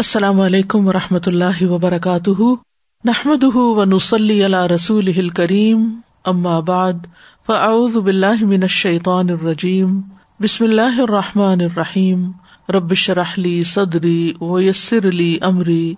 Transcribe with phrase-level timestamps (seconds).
[0.00, 2.42] السلام علیکم و رحمۃ اللہ وبرکاتہ۔
[3.04, 6.00] نحمد و نسلی اللہ رسول کریم
[6.64, 6.92] بعد،
[7.46, 10.00] فاعوذ باللہ من الشیطان الرجیم۔
[10.40, 12.32] بسم اللہ الرحمٰن الرحیم۔
[12.68, 15.94] ربش رحلی صدری و یسر علی عمری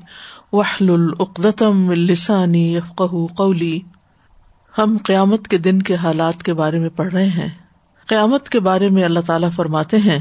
[0.53, 3.03] وحل العقدم السانی یفق
[3.37, 3.81] قولی۔
[4.79, 7.49] ہم قیامت کے دن کے حالات کے بارے میں پڑھ رہے ہیں۔
[8.07, 10.19] قیامت کے بارے میں اللہ تعالیٰ فرماتے ہیں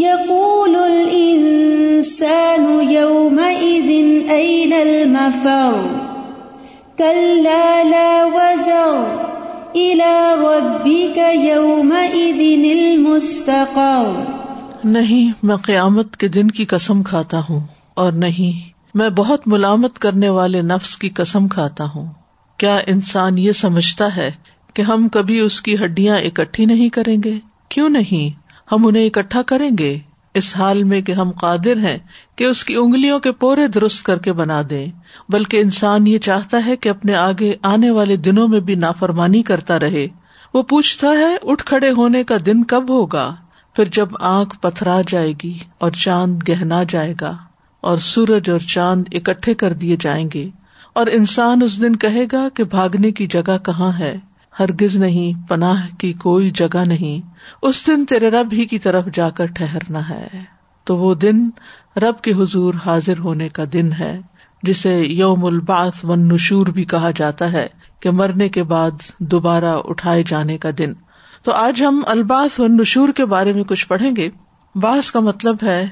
[0.00, 3.88] يقول الإنسان يومئذ
[4.28, 5.86] أين المفر؟
[6.96, 9.04] كلا لا وزر
[9.74, 14.22] إلى ربك يومئذ المستقر.
[14.84, 17.60] نہیں، میں قیامت کے دن کی قسم کھاتا ہوں
[17.94, 22.06] اور نہیں، میں بہت ملامت کرنے والے نفس کی قسم کھاتا ہوں۔
[22.56, 24.30] کیا انسان یہ سمجھتا ہے
[24.74, 27.34] کہ ہم کبھی اس کی ہڈیاں اکٹھی نہیں کریں گے؟
[27.68, 28.41] کیوں نہیں؟
[28.72, 29.98] ہم انہیں اکٹھا کریں گے،
[30.34, 31.98] اس حال میں کہ ہم قادر ہیں
[32.36, 34.86] کہ اس کی انگلیوں کے پورے درست کر کے بنا دیں۔
[35.28, 39.80] بلکہ انسان یہ چاہتا ہے کہ اپنے آگے آنے والے دنوں میں بھی نافرمانی کرتا
[39.80, 40.06] رہے۔
[40.54, 43.34] وہ پوچھتا ہے، اٹھ کھڑے ہونے کا دن کب ہوگا؟
[43.76, 47.36] پھر جب آنکھ پتھرا جائے گی اور چاند گہنا جائے گا
[47.80, 50.48] اور سورج اور چاند اکٹھے کر دیے جائیں گے
[50.92, 54.18] اور انسان اس دن کہے گا کہ بھاگنے کی جگہ کہاں ہے؟
[54.60, 57.30] ہرگز نہیں، پناہ کی کوئی جگہ نہیں۔
[57.62, 60.28] اس دن تیرے رب ہی کی طرف جا کر ٹہرنا ہے۔
[60.84, 61.50] تو وہ دن
[61.96, 64.20] رب کے حضور حاضر ہونے کا دن ہے،
[64.62, 67.66] جسے یوم الباس و نشور بھی کہا جاتا ہے
[68.00, 70.92] کہ مرنے کے بعد دوبارہ اٹھائے جانے کا دن۔
[71.42, 74.28] تو آج ہم الباس و نشور کے بارے میں کچھ پڑھیں گے۔
[74.74, 75.88] باس کا مطلب ہے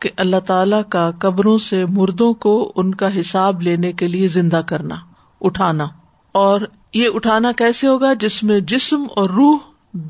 [0.00, 4.60] کہ اللہ تعالی کا قبروں سے مردوں کو ان کا حساب لینے کے لیے زندہ
[4.66, 4.94] کرنا،
[5.40, 5.86] اٹھانا
[6.32, 6.60] اور
[6.94, 9.58] یہ اٹھانا کیسے ہوگا؟ جس میں جسم اور روح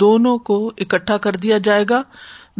[0.00, 2.02] دونوں کو اکٹھا کر دیا جائے گا،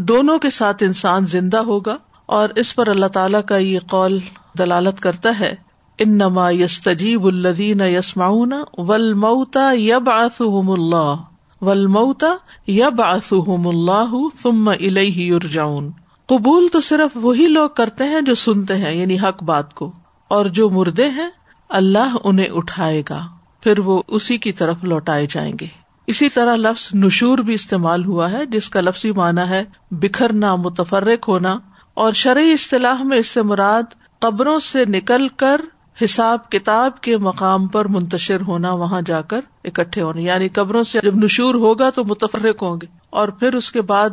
[0.08, 1.96] دونوں کے ساتھ انسان زندہ ہوگا،
[2.28, 4.18] اور اس پر اللہ تعالی کا یہ قول
[4.58, 5.54] دلالت کرتا ہے
[5.98, 11.14] ان نما یس تجیب الدین یسماؤن ول موتا یب آسم اللہ
[11.62, 12.32] ول موتا
[12.66, 15.90] یب آسم اللہ ثم الیہ یرجعون۔
[16.28, 19.92] قبول تو صرف وہی لوگ کرتے ہیں جو سنتے ہیں یعنی حق بات کو،
[20.30, 21.28] اور جو مردے ہیں،
[21.70, 23.20] اللہ انہیں اٹھائے گا۔
[23.62, 25.66] پھر وہ اسی کی طرف لوٹائے جائیں گے۔
[26.06, 31.28] اسی طرح لفظ نشور بھی استعمال ہوا ہے، جس کا لفظی معنی ہے بکھرنا، متفرق
[31.28, 31.58] ہونا،
[31.94, 35.60] اور شرعی اصطلاح میں اس سے مراد قبروں سے نکل کر
[36.04, 41.00] حساب کتاب کے مقام پر منتشر ہونا، وہاں جا کر اکٹھے ہونے یعنی قبروں سے
[41.02, 44.10] جب نشور ہوگا تو متفرق ہوں گے، اور پھر اس کے بعد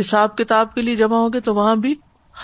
[0.00, 1.94] حساب کتاب کے لیے جمع ہوگے تو وہاں بھی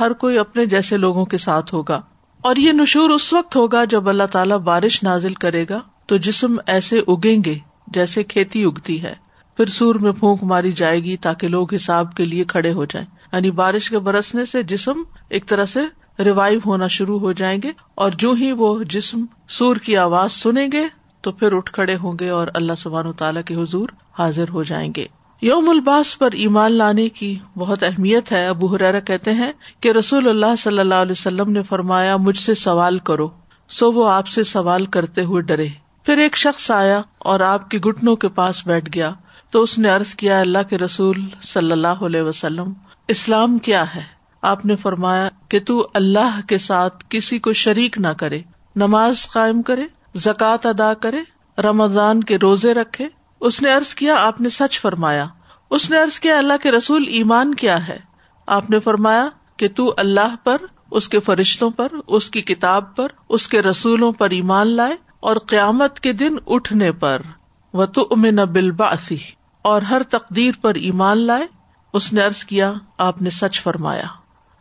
[0.00, 2.00] ہر کوئی اپنے جیسے لوگوں کے ساتھ ہوگا۔
[2.40, 6.56] اور یہ نشور اس وقت ہوگا جب اللہ تعالیٰ بارش نازل کرے گا۔ تو جسم
[6.66, 9.14] ایسے اگیں گے جیسے کھیتی اگتی ہے۔
[9.56, 13.06] پھر سور میں پھونک ماری جائے گی تاکہ لوگ حساب کے لیے کھڑے ہو جائیں۔
[13.32, 15.80] یعنی بارش کے برسنے سے جسم ایک طرح سے
[16.24, 20.68] ریوائو ہونا شروع ہو جائیں گے اور جو ہی وہ جسم سور کی آواز سنیں
[20.72, 20.84] گے
[21.20, 24.62] تو پھر اٹھ کھڑے ہوں گے اور اللہ سبحان و تعالیٰ کے حضور حاضر ہو
[24.62, 25.06] جائیں گے۔
[25.40, 30.28] یوم الباس پر ایمان لانے کی بہت اہمیت ہے۔ ابو حرارا کہتے ہیں کہ رسول
[30.28, 33.28] اللہ صلی اللہ علیہ وسلم نے فرمایا، مجھ سے سوال کرو۔
[33.68, 35.68] سو وہ آپ سے سوال کرتے ہوئے ڈرے۔
[36.06, 39.12] پھر ایک شخص آیا اور آپ کے گٹنوں کے پاس بیٹھ گیا۔
[39.50, 42.72] تو اس نے ارض کیا، اللہ کے رسول صلی اللہ علیہ وسلم،
[43.08, 44.02] اسلام کیا ہے؟
[44.42, 48.40] آپ نے فرمایا کہ تو اللہ کے ساتھ کسی کو شریک نہ کرے،
[48.76, 49.82] نماز قائم کرے،
[50.14, 51.20] زکوٰۃ ادا کرے،
[51.58, 53.08] رمضان کے روزے رکھے۔
[53.40, 55.26] اس نے ارض کیا، آپ نے سچ فرمایا۔
[55.70, 57.98] اس نے ارض کیا، اللہ کے رسول ایمان کیا ہے؟
[58.46, 60.56] آپ نے فرمایا کہ تو اللہ پر،
[60.90, 65.36] اس کے فرشتوں پر، اس کی کتاب پر، اس کے رسولوں پر ایمان لائے۔ اور
[65.46, 67.22] قیامت کے دن اٹھنے پر
[67.74, 69.16] و تو امن بالباسی
[69.62, 71.46] اور ہر تقدیر پر ایمان لائے،
[71.92, 74.06] اس نے ارض کیا، آپ نے سچ فرمایا۔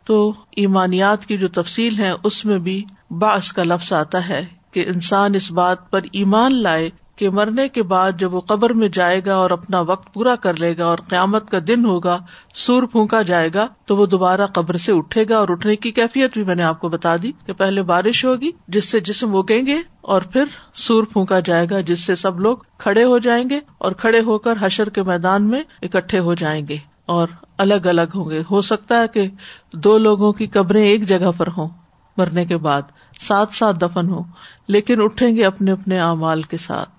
[0.04, 4.84] تو ایمانیات کی جو تفصیل ہے اس میں بھی باس کا لفظ آتا ہے کہ
[4.88, 9.20] انسان اس بات پر ایمان لائے کہ مرنے کے بعد جب وہ قبر میں جائے
[9.26, 12.18] گا اور اپنا وقت پورا کر لے گا اور قیامت کا دن ہوگا،
[12.54, 16.32] سور پھونکا جائے گا، تو وہ دوبارہ قبر سے اٹھے گا اور اٹھنے کی کیفیت
[16.32, 19.66] بھی میں نے آپ کو بتا دی کہ پہلے بارش ہوگی، جس سے جسم اگیں
[19.66, 23.60] گے اور پھر سور پھونکا جائے گا، جس سے سب لوگ کھڑے ہو جائیں گے
[23.78, 26.76] اور کھڑے ہو کر حشر کے میدان میں اکٹھے ہو جائیں گے
[27.06, 27.28] اور
[27.58, 29.28] الگ الگ ہوں گے۔ ہو سکتا ہے کہ
[29.72, 31.68] دو لوگوں کی قبریں ایک جگہ پر ہوں
[32.16, 32.82] مرنے کے بعد،
[33.20, 34.22] ساتھ ساتھ دفن ہو
[34.68, 36.95] لیکن اٹھیں گے اپنے اپنے اعمال کے ساتھ۔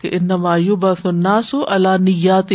[0.00, 0.28] کہ ان
[0.74, 2.52] بس الناس اللہ نیات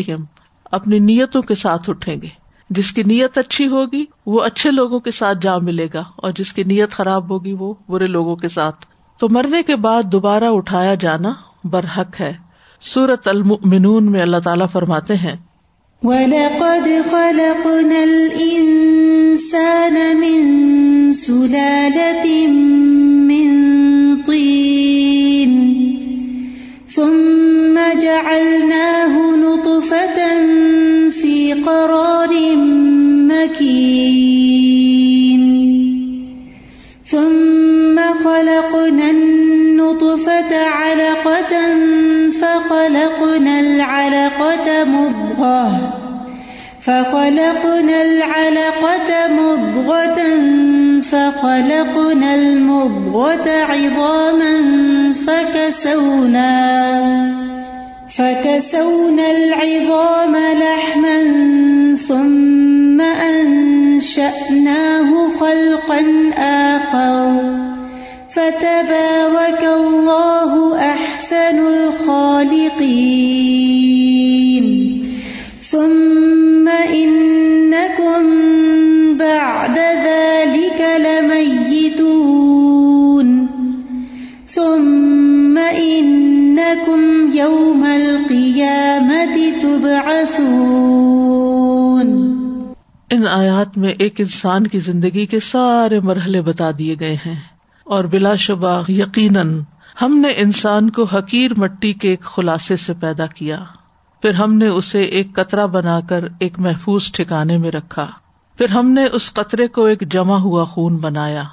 [0.71, 2.27] اپنی نیتوں کے ساتھ اٹھیں گے۔
[2.69, 6.53] جس کی نیت اچھی ہوگی، وہ اچھے لوگوں کے ساتھ جا ملے گا، اور جس
[6.53, 8.85] کی نیت خراب ہوگی، وہ برے لوگوں کے ساتھ۔
[9.19, 12.33] تو مرنے کے بعد دوبارہ اٹھایا جانا برحق ہے۔
[12.81, 15.35] سورت المنون میں اللہ تعالیٰ فرماتے ہیں،
[16.03, 22.47] وَلَقَدْ خَلَقْنَا الْإِنسَانَ مِن سُلَالَةٍ
[23.27, 23.51] مِّن
[24.25, 25.02] طِينٍ
[26.95, 29.32] ثم جعلناه
[94.03, 97.39] ایک انسان کی زندگی کے سارے مرحلے بتا دیے گئے ہیں۔
[97.83, 99.59] اور بلا شبہ یقیناً
[100.01, 103.63] ہم نے انسان کو حقیر مٹی کے ایک خلاصے سے پیدا کیا۔
[104.21, 108.07] پھر ہم نے اسے ایک قطرہ بنا کر ایک محفوظ ٹھکانے میں رکھا۔
[108.57, 111.43] پھر ہم نے اس قطرے کو ایک جمع ہوا خون بنایا۔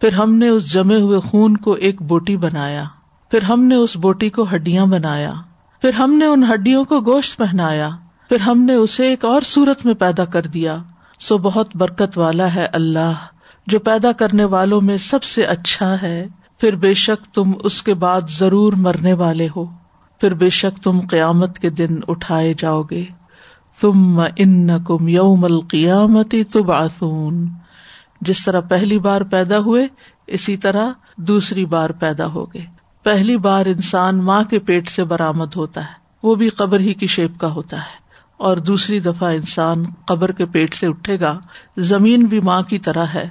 [0.00, 2.84] پھر ہم نے اس جمے ہوئے خون کو ایک بوٹی بنایا۔
[3.30, 5.32] پھر ہم نے اس بوٹی کو ہڈیاں بنایا۔
[5.82, 7.90] پھر ہم نے ان ہڈیوں کو گوشت پہنایا۔
[8.28, 10.76] پھر ہم نے اسے ایک اور سورت میں پیدا کر دیا۔
[11.22, 13.12] سو بہت برکت والا ہے اللہ
[13.66, 16.26] جو پیدا کرنے والوں میں سب سے اچھا ہے۔
[16.60, 19.64] پھر بے شک تم اس کے بعد ضرور مرنے والے ہو۔
[20.20, 23.04] پھر بے شک تم قیامت کے دن اٹھائے جاؤ گے۔
[23.80, 27.48] تم ان کم یوم القیامتی تب آسون
[28.20, 29.86] جس طرح پہلی بار پیدا ہوئے،
[30.26, 32.66] اسی طرح دوسری بار پیدا ہو گئے
[33.02, 37.06] پہلی بار انسان ماں کے پیٹ سے برامد ہوتا ہے۔ وہ بھی قبر ہی کی
[37.06, 38.01] شیپ کا ہوتا ہے۔
[38.42, 41.38] اور دوسری دفعہ انسان قبر کے پیٹ سے اٹھے گا۔
[41.76, 43.28] زمین بھی ماں کی طرح ہے۔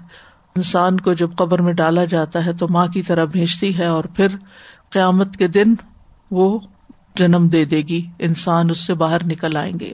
[0.55, 4.03] انسان کو جب قبر میں ڈالا جاتا ہے تو ماں کی طرح بھیجتی ہے اور
[4.03, 4.27] پھر
[4.89, 5.73] قیامت کے دن
[6.31, 6.59] وہ
[7.15, 9.91] جنم دے دے گی۔ انسان اس سے باہر نکل آئیں گے۔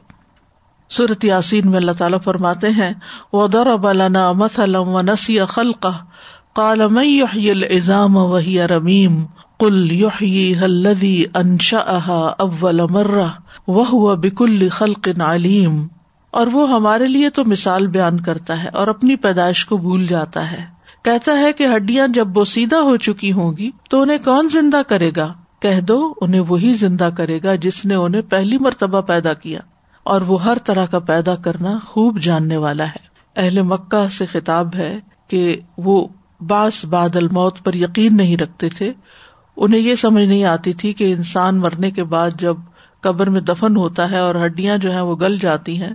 [0.90, 2.94] صورت یاسین میں اللہ تعالیٰ فرماتے ہیں
[3.34, 5.86] وہ دور ابالانا مسلم و نسی خلق
[6.56, 9.26] کال الزام وہی رمیم
[9.60, 13.28] کل یوحی ہلدی انشا اول مرہ
[13.68, 15.88] وہ بکل خلق علیم
[16.32, 20.52] اور وہ ہمارے لیے تو مثال بیان کرتا ہے اور اپنی پیدائش کو بھول جاتا
[20.52, 24.82] ہے۔ کہتا ہے کہ ہڈیاں جب بوسیدہ ہو چکی ہوں گی تو انہیں کون زندہ
[24.88, 29.34] کرے گا؟ کہہ دو انہیں وہی زندہ کرے گا جس نے انہیں پہلی مرتبہ پیدا
[29.34, 29.60] کیا۔
[30.04, 34.76] اور وہ ہر طرح کا پیدا کرنا خوب جاننے والا ہے۔ اہل مکہ سے خطاب
[34.76, 36.08] ہے کہ وہ
[36.48, 38.94] باس بادل موت پر یقین نہیں رکھتے تھے۔
[39.58, 42.56] انہیں یہ سمجھ نہیں آتی تھی کہ انسان مرنے کے بعد جب
[43.02, 45.94] قبر میں دفن ہوتا ہے اور ہڈیاں جو ہیں وہ گل جاتی ہیں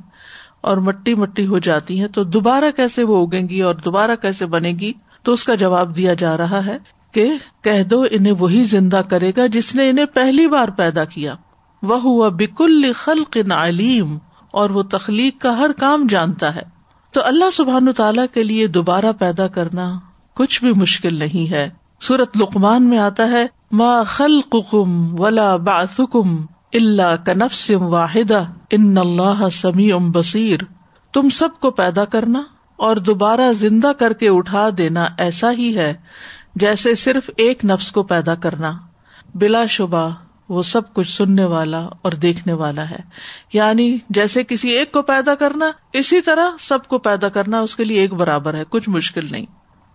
[0.61, 4.47] اور مٹی مٹی ہو جاتی ہیں تو دوبارہ کیسے وہ اگیں گی اور دوبارہ کیسے
[4.47, 4.93] بنے گی؟
[5.23, 6.79] تو اس کا جواب دیا جا رہا ہے
[7.13, 11.35] کہ کہہ دو انہیں وہی زندہ کرے گا جس نے انہیں پہلی بار پیدا کیا۔
[11.83, 14.19] وہ ہوا بکل خلق علیم
[14.51, 16.63] اور وہ تخلیق کا ہر کام جانتا ہے۔
[17.13, 19.99] تو اللہ سبحان تعالیٰ کے لیے دوبارہ پیدا کرنا
[20.35, 21.69] کچھ بھی مشکل نہیں ہے۔
[22.03, 28.33] سورت لقمان میں آتا ہے، ما خلقکم ولا باسکم اللہ کنفس واحد
[28.71, 30.61] ان اللہ سمیع بصیر.
[31.13, 32.43] تم سب کو پیدا کرنا
[32.77, 35.95] اور دوبارہ زندہ کر کے اٹھا دینا ایسا ہی ہے
[36.55, 38.73] جیسے صرف ایک نفس کو پیدا کرنا۔
[39.35, 40.11] بلا شبہ
[40.49, 43.01] وہ سب کچھ سننے والا اور دیکھنے والا ہے۔
[43.53, 47.85] یعنی جیسے کسی ایک کو پیدا کرنا، اسی طرح سب کو پیدا کرنا اس کے
[47.85, 49.47] لیے ایک برابر ہے، کچھ مشکل نہیں۔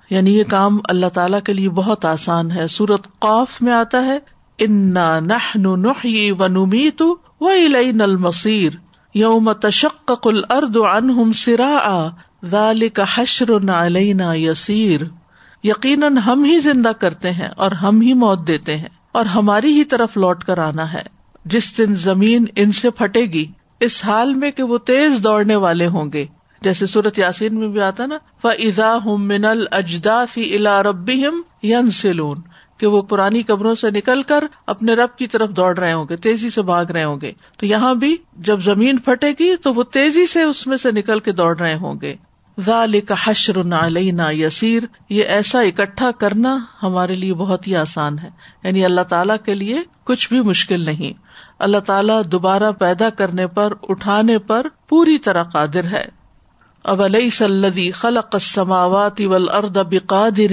[0.10, 4.20] یعنی یہ کام اللہ تعالیٰ کے لیے بہت آسان ہے۔ سورت قوف میں آتا ہے،
[4.60, 7.02] انا نحی و نمیت
[7.42, 8.74] و الین المصیر
[9.14, 12.08] یوم تشقق الارض عنہم سراعا
[12.46, 15.02] ذالک حشر علینا یسیر
[15.64, 19.84] یقیناً ہم ہی زندہ کرتے ہیں اور ہم ہی موت دیتے ہیں اور ہماری ہی
[19.84, 21.02] طرف لوٹ کر آنا ہے۔
[21.46, 23.46] جس دن زمین ان سے پھٹے گی،
[23.80, 26.26] اس حال میں کہ وہ تیز دوڑنے والے ہوں گے۔
[26.62, 31.24] جیسے سورت یاسین میں بھی آتا نا فضا ہم من الجدا فی الا ربی
[31.64, 32.38] ین سلون
[32.78, 36.16] کہ وہ پرانی قبروں سے نکل کر اپنے رب کی طرف دوڑ رہے ہوں گے،
[36.16, 39.84] تیزی سے بھاگ رہے ہوں گے۔ تو یہاں بھی جب زمین پھٹے گی تو وہ
[39.84, 42.16] تیزی سے اس میں سے نکل کے دوڑ رہے ہوں گے۔
[42.66, 48.30] ذالک حشر علینا یسیر یہ ایسا اکٹھا کرنا ہمارے لیے بہت ہی آسان ہے۔
[48.64, 51.22] یعنی اللہ تعالیٰ کے لیے کچھ بھی مشکل نہیں۔
[51.60, 56.16] اللہ تعالیٰ دوبارہ پیدا کرنے پر، اٹھانے پر پوری طرح قادر ہے۔
[56.88, 60.51] اب علیہ سلدی خلق السماوات والارض بقادر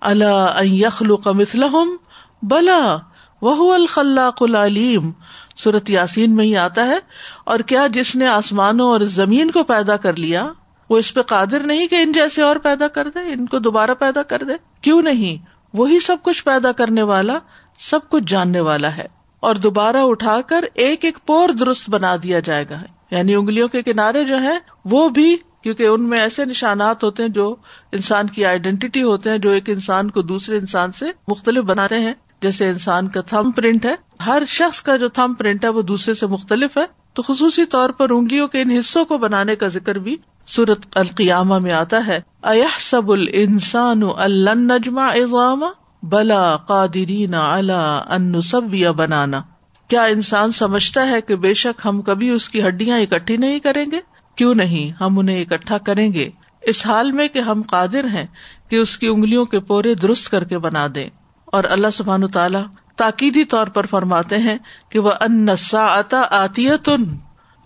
[0.00, 1.96] على ان يخلق مثلهم؟
[2.42, 2.96] بلا
[3.42, 5.10] وہ الخلاق العلیم
[5.56, 6.98] صورت یاسین میں ہی آتا ہے،
[7.44, 10.52] اور کیا جس نے آسمانوں اور زمین کو پیدا کر لیا،
[10.90, 13.94] وہ اس پہ قادر نہیں کہ ان جیسے اور پیدا کر دے، ان کو دوبارہ
[13.98, 17.38] پیدا کر دے؟ کیوں نہیں؟ وہی سب کچھ پیدا کرنے والا،
[17.78, 19.06] سب کچھ جاننے والا ہے۔
[19.40, 23.82] اور دوبارہ اٹھا کر ایک ایک پور درست بنا دیا جائے گا۔ یعنی انگلیوں کے
[23.82, 27.56] کنارے جو ہے وہ بھی کیونکہ ان میں ایسے نشانات ہوتے ہیں جو
[27.92, 32.14] انسان کی آئیڈینٹی ہوتے ہیں جو ایک انسان کو دوسرے انسان سے مختلف بناتے ہیں۔
[32.42, 33.94] جیسے انسان کا تھم پرنٹ ہے،
[34.26, 37.90] ہر شخص کا جو تھم پرنٹ ہے وہ دوسرے سے مختلف ہے۔ تو خصوصی طور
[37.90, 40.16] پر انگلیوں کے ان حصوں کو بنانے کا ذکر بھی
[40.46, 45.64] سورت القیامہ میں آتا ہے۔ اح سب السان النجما اضام
[46.02, 48.62] بلا قادرین ان سب
[48.96, 49.42] بنانا۔
[49.88, 53.86] کیا انسان سمجھتا ہے کہ بے شک ہم کبھی اس کی ہڈیاں اکٹھی نہیں کریں
[53.90, 56.30] گے؟ کیوں نہیں ہم انہیں اکٹھا کریں گے؟
[56.62, 58.26] اس حال میں کہ ہم قادر ہیں
[58.68, 61.10] کہ اس کی انگلیوں کے پورے درست کر کے بنا دیں۔
[61.44, 62.62] اور اللہ سبحان تعالیٰ
[62.96, 66.00] تاکیدی طور پر فرماتے ہیں کہ وہ ان سا
[66.30, 67.04] آتی تن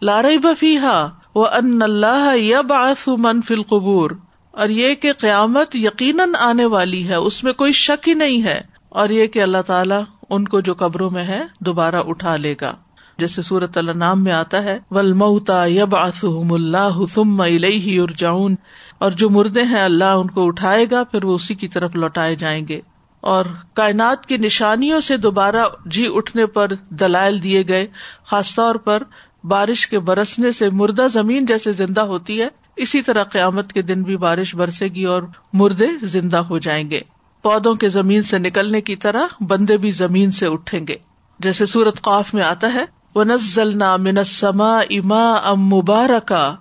[0.03, 2.73] لارئی بفی ہا وہ ان اللہ یب
[3.09, 4.11] من فل قبور
[4.51, 8.61] اور یہ کہ قیامت یقیناً آنے والی ہے، اس میں کوئی شک ہی نہیں ہے۔
[8.89, 12.75] اور یہ کہ اللہ تعالیٰ ان کو جو قبروں میں ہے، دوبارہ اٹھا لے گا۔
[13.19, 18.55] جیسے سورت اللہ نام میں آتا ہے ولمتا یب آسم اللہ حسم ارجاؤن
[18.99, 22.37] اور جو مردے ہیں، اللہ ان کو اٹھائے گا، پھر وہ اسی کی طرف لوٹائے
[22.37, 22.81] جائیں گے۔
[23.21, 23.45] اور
[23.75, 27.87] کائنات کی نشانیوں سے دوبارہ جی اٹھنے پر دلائل دیے گئے،
[28.25, 29.03] خاص طور پر
[29.45, 34.03] بارش کے برسنے سے مردہ زمین جیسے زندہ ہوتی ہے، اسی طرح قیامت کے دن
[34.03, 35.23] بھی بارش برسے گی اور
[35.53, 37.01] مردے زندہ ہو جائیں گے۔
[37.43, 40.97] پودوں کے زمین سے نکلنے کی طرح بندے بھی زمین سے اٹھیں گے۔
[41.39, 46.55] جیسے سورت قاف میں آتا ہے وہ نزل نا منسما اما ام مبارکا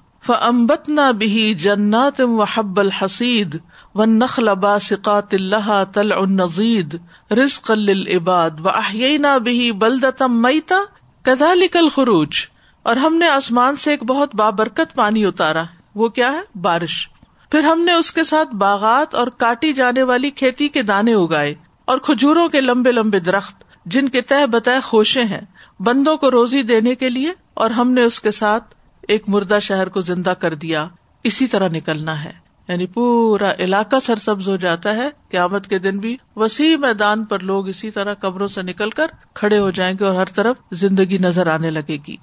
[1.58, 3.56] جنات و حب الحسید
[3.96, 6.96] نخل باسقات اللہ تل النزید
[7.32, 10.80] رزق العباد و احینا بھی بلدتم میتا
[11.26, 12.46] کدالک الخروج
[12.86, 15.64] اور ہم نے آسمان سے ایک بہت بابرکت پانی اتارا
[15.96, 17.08] وہ کیا ہے بارش
[17.52, 21.54] پھر ہم نے اس کے ساتھ باغات اور کاٹی جانے والی کھیتی کے دانے اگائے
[21.86, 25.42] اور کھجوروں کے لمبے لمبے درخت جن کے تہ بتہ خوشے ہیں
[25.80, 28.76] بندوں کو روزی دینے کے لیے اور ہم نے اس کے ساتھ
[29.08, 30.88] ایک مردہ شہر کو زندہ کر دیا،
[31.24, 36.18] اسی طرح نکلنا ہے۔ یعنی پورا علاقہ سرسبز ہو جاتا ہے۔ قیامت کے دن بھی
[36.36, 40.16] وسیع میدان پر لوگ اسی طرح قبروں سے نکل کر کھڑے ہو جائیں گے اور
[40.16, 42.16] ہر طرف زندگی نظر آنے لگے گی۔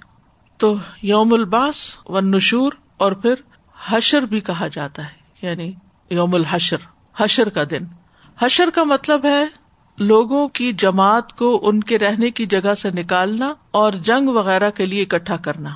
[0.57, 3.33] تو یوم الباس و نشور اور پھر
[3.87, 5.73] حشر بھی کہا جاتا ہے۔ یعنی
[6.09, 6.77] یوم الحشر،
[7.17, 7.85] حشر کا دن۔
[8.39, 9.45] حشر کا مطلب ہے
[9.99, 14.85] لوگوں کی جماعت کو ان کے رہنے کی جگہ سے نکالنا اور جنگ وغیرہ کے
[14.85, 15.69] لیے اکٹھا کرنا۔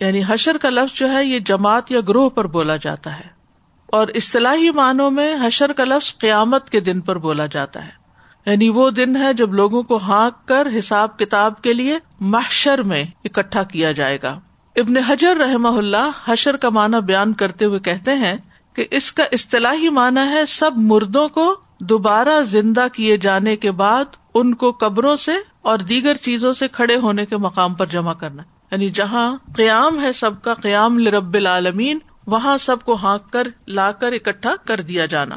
[0.00, 3.42] یعنی حشر کا لفظ جو ہے، یہ جماعت یا گروہ پر بولا جاتا ہے۔
[3.86, 8.02] اور اصطلاحی معنوں میں حشر کا لفظ قیامت کے دن پر بولا جاتا ہے۔
[8.46, 13.04] یعنی وہ دن ہے جب لوگوں کو ہانک کر حساب کتاب کے لیے محشر میں
[13.24, 14.40] اکٹھا کیا جائے گا۔
[14.76, 18.36] ابن حجر رحم اللہ حشر کا معنی بیان کرتے ہوئے کہتے ہیں
[18.74, 21.56] کہ اس کا اصطلاحی معنی ہے، سب مردوں کو
[21.88, 26.96] دوبارہ زندہ کیے جانے کے بعد ان کو قبروں سے اور دیگر چیزوں سے کھڑے
[26.96, 31.98] ہونے کے مقام پر جمع کرنا یعنی جہاں قیام ہے سب کا قیام لرب العالمین،
[32.26, 35.36] وہاں سب کو ہانک کر، لا کر، اکٹھا کر دیا جانا۔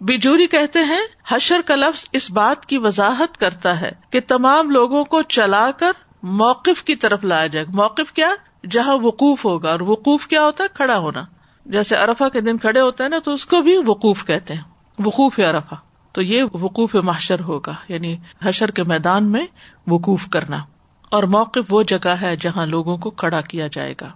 [0.00, 5.04] بجوری کہتے ہیں، حشر کا لفظ اس بات کی وضاحت کرتا ہے کہ تمام لوگوں
[5.04, 8.30] کو چلا کر موقف کی طرف لایا جائے۔ موقف کیا؟
[8.70, 11.24] جہاں وقوف ہوگا۔ اور وقوف کیا ہوتا ہے؟ کھڑا ہونا۔
[11.66, 14.71] جیسے ارفا کے دن کھڑے ہوتے ہیں نا، تو اس کو بھی وقوف کہتے ہیں۔
[14.98, 15.76] وقوف ارفا
[16.12, 19.46] تو یہ وقوف محشر ہوگا یعنی حشر کے میدان میں
[19.86, 20.64] وقوف کرنا۔
[21.10, 24.12] اور موقف وہ جگہ ہے جہاں لوگوں کو کھڑا کیا جائے گا۔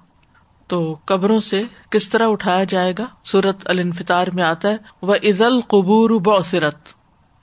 [0.67, 5.61] تو قبروں سے کس طرح اٹھایا جائے گا؟ سورت الفطار میں آتا ہے وہ عزل
[5.61, 6.77] قبور بوسرت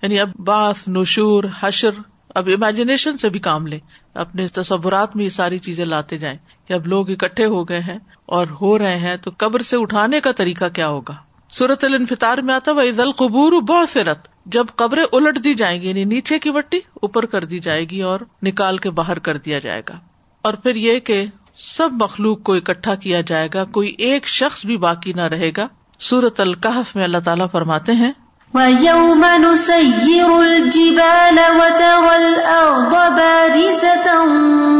[0.02, 1.90] یعنی اب باس نشور، حشر،
[2.36, 3.80] اب امیجنیشن سے بھی کام لیں۔
[4.14, 6.38] اپنے تصورات میں یہ ساری چیزیں لاتے جائیں۔
[6.68, 10.20] کہ اب لوگ اکٹھے ہو گئے ہیں اور ہو رہے ہیں، تو قبر سے اٹھانے
[10.20, 11.16] کا طریقہ کیا ہوگا؟
[11.58, 16.04] سورت الفطار میں آتا وہ عزل قبور بوسرت جب قبریں الٹ دی جائیں گی یعنی
[16.04, 19.82] نیچے کی بٹی اوپر کر دی جائے گی اور نکال کے باہر کر دیا جائے
[19.90, 19.94] گا۔
[20.42, 24.78] اور پھر یہ کہ سب مخلوق کو اکٹھا کیا جائے گا، کوئی ایک شخص بھی
[24.78, 25.68] باقی نہ رہے گا۔
[26.00, 28.12] سورت القحف میں اللہ تعالیٰ فرماتے ہیں،
[28.54, 34.30] وَيَوْمَ نُسَيِّرُ الْجِبَالَ وَتَرَى الْأَرْضَ بَارِزَةً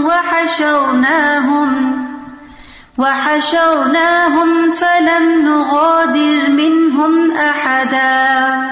[0.04, 2.13] وَحَشَرْنَاهُمْ
[2.98, 8.68] وَحَشَرْنَاهُمْ فَلَمْ نُغَادِرْ مِنْهُمْ أَحَدًا.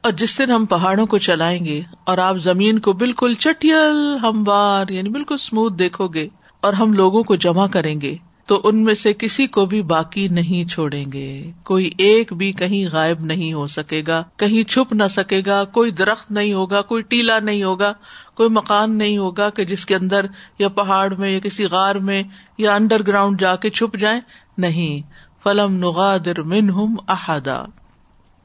[0.00, 4.88] اور جس دن ہم پہاڑوں کو چلائیں گے اور آپ زمین کو بالکل چٹیل، ہموار
[4.88, 6.28] یعنی بالکل اسموتھ دیکھو گے
[6.60, 10.28] اور ہم لوگوں کو جمع کریں گے، تو ان میں سے کسی کو بھی باقی
[10.28, 15.04] نہیں چھوڑیں گے۔ کوئی ایک بھی کہیں غائب نہیں ہو سکے گا، کہیں چھپ نہ
[15.10, 17.92] سکے گا، کوئی درخت نہیں ہوگا، کوئی ٹیلا نہیں ہوگا۔
[18.34, 20.26] کوئی مکان نہیں ہوگا کہ جس کے اندر
[20.58, 22.22] یا پہاڑ میں یا کسی غار میں
[22.58, 24.20] یا انڈر گراؤنڈ جا کے چھپ جائیں۔
[24.58, 25.12] نہیں۔
[25.44, 27.64] فلم نغادر منہم احدا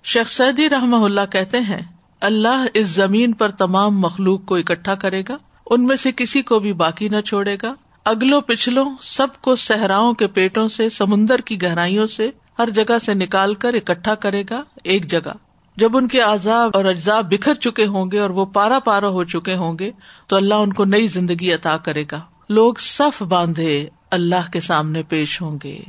[0.04, 1.80] شیخ سعدی رحم اللہ کہتے ہیں،
[2.22, 5.38] اللہ اس زمین پر تمام مخلوق کو اکٹھا کرے گا،
[5.70, 7.74] ان میں سے کسی کو بھی باقی نہ چھوڑے گا۔
[8.06, 12.30] اگلوں پچھلوں سب کو صحراؤں کے پیٹوں سے، سمندر کی گہرائیوں سے
[12.60, 15.47] ہر جگہ سے نکال کر اکٹھا کرے گا، ایک جگہ۔
[15.78, 19.24] جب ان کے عذاب اور اجزاء بکھر چکے ہوں گے اور وہ پارا پارا ہو
[19.24, 19.92] چکے ہوں گے،
[20.28, 22.20] تو اللہ ان کو نئی زندگی عطا کرے گا۔
[22.50, 25.80] لوگ صف باندھے اللہ کے سامنے پیش ہوں گے،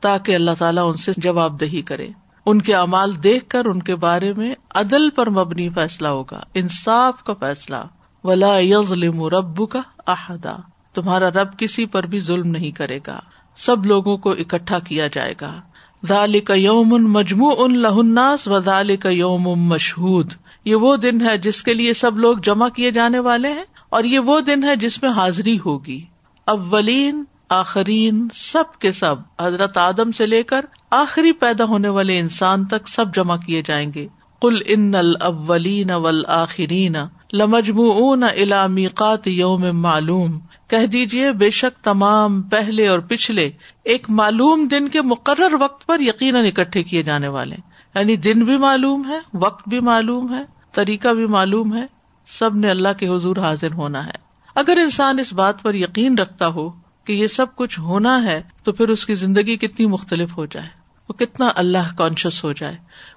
[0.00, 2.08] تاکہ اللہ تعالیٰ ان سے جواب دہی کرے۔
[2.46, 7.24] ان کے امال دیکھ کر ان کے بارے میں عدل پر مبنی فیصلہ ہوگا، انصاف
[7.24, 7.76] کا فیصلہ۔
[8.24, 10.56] ولا یزلم رب کا احدا
[10.94, 13.20] تمہارا رب کسی پر بھی ظلم نہیں کرے گا۔
[13.56, 15.60] سب لوگوں کو اکٹھا کیا جائے گا۔
[16.08, 20.32] دال کا یوم ان مجموع ان لہناس و دال کا یوم مشہود۔
[20.64, 24.04] یہ وہ دن ہے جس کے لیے سب لوگ جمع کیے جانے والے ہیں اور
[24.04, 26.04] یہ وہ دن ہے جس میں حاضری ہوگی۔
[26.46, 32.66] اولین، آخرین، سب کے سب۔ حضرت آدم سے لے کر آخری پیدا ہونے والے انسان
[32.66, 34.08] تک سب جمع کیے جائیں گے۔
[34.42, 36.96] کل ان الاولین والآخرین۔
[37.32, 40.38] لمجموعون الى میقات یوم معلوم۔
[40.68, 43.50] کہہ دیجیے بے شک تمام پہلے اور پچھلے
[43.84, 47.56] ایک معلوم دن کے مقرر وقت پر یقیناً اکٹھے کیے جانے والے
[47.94, 51.86] یعنی دن بھی معلوم ہے، وقت بھی معلوم ہے، طریقہ بھی معلوم ہے،
[52.26, 56.46] سب نے اللہ کے حضور حاضر ہونا ہے۔ اگر انسان اس بات پر یقین رکھتا
[56.46, 56.70] ہو
[57.04, 60.66] کہ یہ سب کچھ ہونا ہے، تو پھر اس کی زندگی کتنی مختلف ہو جائے۔
[61.08, 62.76] وہ کتنا اللہ کانشیس ہو جائے۔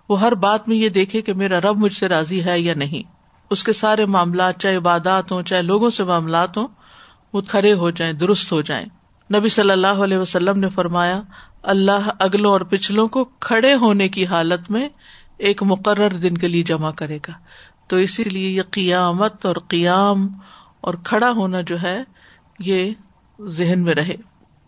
[0.10, 3.22] وہ ہر بات میں یہ دیکھے کہ میرا رب مجھ سے راضی ہے یا نہیں۔
[3.49, 6.67] اس کے سارے معاملات، چاہے عبادات ہوں، چاہے لوگوں سے معاملات ہوں،
[7.34, 8.86] وہ کھڑے ہو جائیں، درست ہو جائیں۔
[9.34, 11.21] نبی صلی اللہ علیہ وسلم نے فرمایا،
[11.63, 14.89] اللہ اگلوں اور پچھلوں کو کھڑے ہونے کی حالت میں
[15.38, 17.34] ایک مقرر دن کے لیے جمع کرے گا۔
[17.88, 20.27] تو اسی لیے یہ قیامت اور قیام
[20.82, 22.03] اور کھڑا ہونا جو ہے،
[22.60, 22.91] یہ
[23.45, 24.15] ذہن میں رہے۔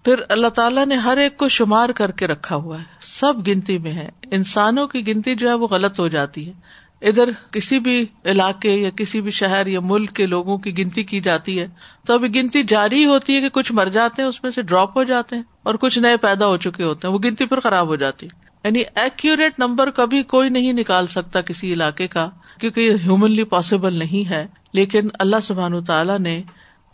[0.03, 3.77] پھر اللہ تعالیٰ نے ہر ایک کو شمار کر کے رکھا ہوا ہے۔ سب گنتی
[3.77, 6.53] میں ہے۔ انسانوں کی گنتی جو ہے، وہ غلط ہو جاتی ہے۔
[7.01, 11.19] ادھر کسی بھی علاقے یا کسی بھی شہر یا ملک کے لوگوں کی گنتی کی
[11.19, 11.67] جاتی ہے
[12.05, 14.97] تو ابھی گنتی جاری ہوتی ہے کہ کچھ مر جاتے ہیں، اس میں سے ڈراپ
[14.97, 17.87] ہو جاتے ہیں اور کچھ نئے پیدا ہو چکے ہوتے ہیں، وہ گنتی پھر خراب
[17.87, 18.27] ہو جاتی
[18.63, 22.29] یعنی ایکوریٹ نمبر کبھی کوئی نہیں نکال سکتا کسی علاقے کا،
[22.59, 26.41] کیونکہ یہ ہیومنلی پاسبل نہیں ہے۔ لیکن اللہ سبحان تعالیٰ نے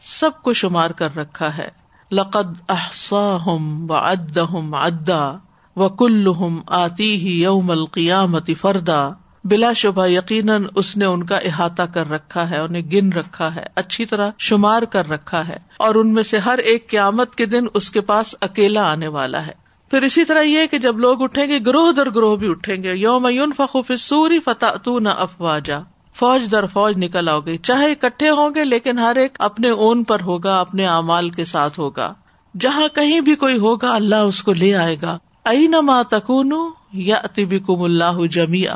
[0.02, 1.68] سب کو شمار کر رکھا ہے۔
[2.12, 5.38] لقد احسا ہم و اد ہم ادا
[5.76, 6.28] و کل
[6.68, 9.10] آتی ہی یوم القیامتی فردا۔
[9.44, 13.64] بلا شبہ یقیناً اس نے ان کا احاطہ کر رکھا ہے، انہیں گن رکھا ہے،
[13.76, 17.66] اچھی طرح شمار کر رکھا ہے اور ان میں سے ہر ایک قیامت کے دن
[17.74, 19.52] اس کے پاس اکیلا آنے والا ہے۔
[19.90, 22.96] پھر اسی طرح یہ کہ جب لوگ اٹھیں گے، گروہ در گروہ بھی اٹھیں گے۔
[22.96, 23.28] یوم
[23.58, 25.80] فخوف سوری فتح تو نہ افواجا۔
[26.16, 30.04] فوج در فوج نکل آؤ گے۔ چاہے اکٹھے ہوں گے، لیکن ہر ایک اپنے اون
[30.04, 32.14] پر ہوگا، اپنے اعمال کے ساتھ ہوگا۔
[32.60, 36.54] جہاں کہیں بھی کوئی ہوگا، اللہ اس کو لے آئے گا۔ ائی نما تکون
[36.94, 38.68] یا اتبی کم اللہ جمی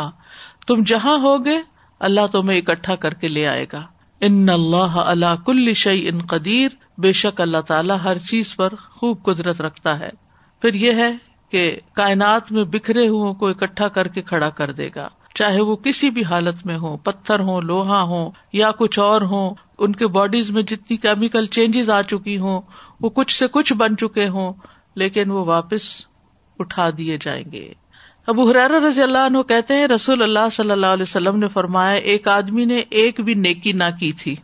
[0.65, 1.58] تم جہاں ہوگے،
[1.99, 3.84] اللہ تمہیں اکٹھا کر کے لے آئے گا۔
[4.21, 9.23] ان اللہ اللہ کل شعی ان قدیر، بے شک اللہ تعالیٰ ہر چیز پر خوب
[9.23, 10.10] قدرت رکھتا ہے۔
[10.62, 11.12] پھر یہ ہے
[11.49, 15.75] کہ کائنات میں بکھرے ہو کو اکٹھا کر کے کھڑا کر دے گا۔ چاہے وہ
[15.75, 20.08] کسی بھی حالت میں ہو پتھر ہو لوہا ہو یا کچھ اور ہو ان کے
[20.08, 22.62] باڈیز میں جتنی کیمیکل چینجز آ چکی ہوں،
[23.01, 24.54] وہ کچھ سے کچھ بن چکے ہوں،
[24.95, 25.82] لیکن وہ واپس
[26.60, 27.73] اٹھا دیے جائیں گے۔
[28.28, 31.96] ابو حرار رضی اللہ عنہ کہتے ہیں، رسول اللہ صلی اللہ علیہ وسلم نے فرمایا،
[31.96, 34.36] ایک آدمی نے ایک بھی نیکی نہ کی تھی۔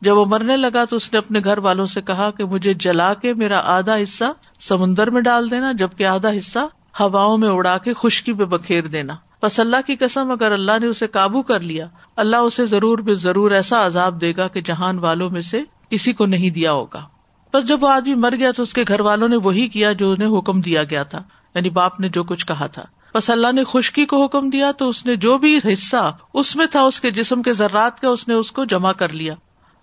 [0.00, 3.14] جب وہ مرنے لگا تو اس نے اپنے گھر والوں سے کہا کہ مجھے جلا
[3.14, 4.24] کے میرا آدھا حصہ
[4.60, 6.58] سمندر میں ڈال دینا، جبکہ آدھا حصہ
[7.00, 10.86] ہواؤں میں اڑا کے خشکی پہ بکھیر دینا۔ بس اللہ کی قسم، اگر اللہ نے
[10.86, 14.98] اسے قابو کر لیا، اللہ اسے ضرور بے ضرور ایسا عذاب دے گا کہ جہان
[14.98, 17.04] والوں میں سے کسی کو نہیں دیا ہوگا۔
[17.52, 20.10] بس جب وہ آدمی مر گیا تو اس کے گھر والوں نے وہی کیا جو
[20.10, 21.22] انہیں حکم دیا گیا تھا
[21.54, 22.82] یعنی باپ نے جو کچھ کہا تھا۔
[23.16, 26.66] بس اللہ نے خشکی کو حکم دیا تو اس نے جو بھی حصہ اس میں
[26.66, 29.34] تھا، اس کے جسم کے ذرات کا، اس نے اس کو جمع کر لیا۔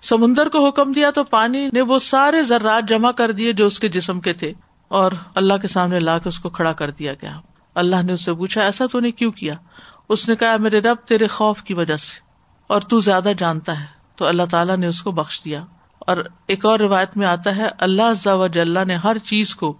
[0.03, 3.79] سمندر کو حکم دیا تو پانی نے وہ سارے ذرات جمع کر دیے جو اس
[3.79, 4.53] کے جسم کے تھے۔
[4.87, 7.39] اور اللہ کے سامنے لا کے اس کو کھڑا کر دیا گیا۔
[7.75, 9.53] اللہ نے اس سے پوچھا، ایسا تو نے کیوں کیا؟
[10.09, 12.19] اس نے کہا میرے رب، تیرے خوف کی وجہ سے۔
[12.67, 15.65] اور تو زیادہ جانتا ہے۔ تو اللہ تعالیٰ نے اس کو بخش دیا۔
[15.99, 16.17] اور
[16.47, 19.77] ایک اور روایت میں آتا ہے، اللہ جل نے ہر چیز کو،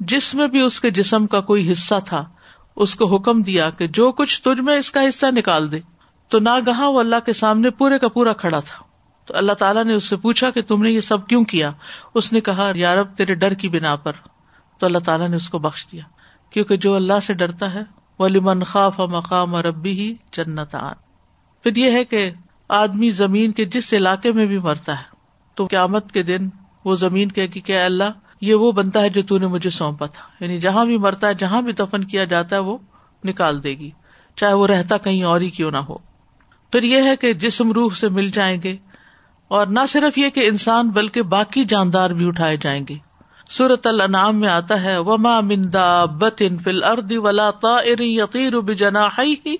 [0.00, 2.31] جس میں بھی اس کے جسم کا کوئی حصہ تھا
[2.76, 5.80] اس کو حکم دیا کہ جو کچھ تجھ میں اس کا حصہ نکال دے۔
[6.28, 8.84] تو نہ گہا وہ اللہ کے سامنے پورے کا پورا کھڑا تھا۔
[9.24, 11.72] تو اللہ تعالیٰ نے اس سے پوچھا کہ تم نے یہ سب کیوں کیا؟
[12.14, 14.12] اس نے کہا یارب تیرے ڈر کی بنا پر۔
[14.78, 16.02] تو اللہ تعالیٰ نے اس کو بخش دیا۔
[16.50, 17.82] کیونکہ جو اللہ سے ڈرتا ہے
[18.18, 20.94] وہ لمن خاف مقام ربی ہی جنت آن
[21.62, 22.30] پھر یہ ہے کہ
[22.68, 25.04] آدمی زمین کے جس علاقے میں بھی مرتا ہے،
[25.54, 26.48] تو قیامت کے دن
[26.84, 28.04] وہ زمین کہ، کیا اللہ
[28.42, 31.62] یہ وہ بنتا ہے جو نے مجھے سونپا تھا۔ یعنی جہاں بھی مرتا ہے، جہاں
[31.62, 32.78] بھی دفن کیا جاتا ہے، وہ
[33.24, 33.90] نکال دے گی۔
[34.36, 35.98] چاہے وہ رہتا کہیں اور ہی کیوں نہ ہو۔
[36.72, 38.76] پھر یہ ہے کہ جسم روح سے مل جائیں گے۔
[39.48, 42.94] اور نہ صرف یہ کہ انسان، بلکہ باقی جاندار بھی اٹھائے جائیں گے۔
[43.50, 47.50] سورت النعام میں آتا ہے، وما مندا بتن فل اردی ولا
[48.00, 49.08] یقیر بجنا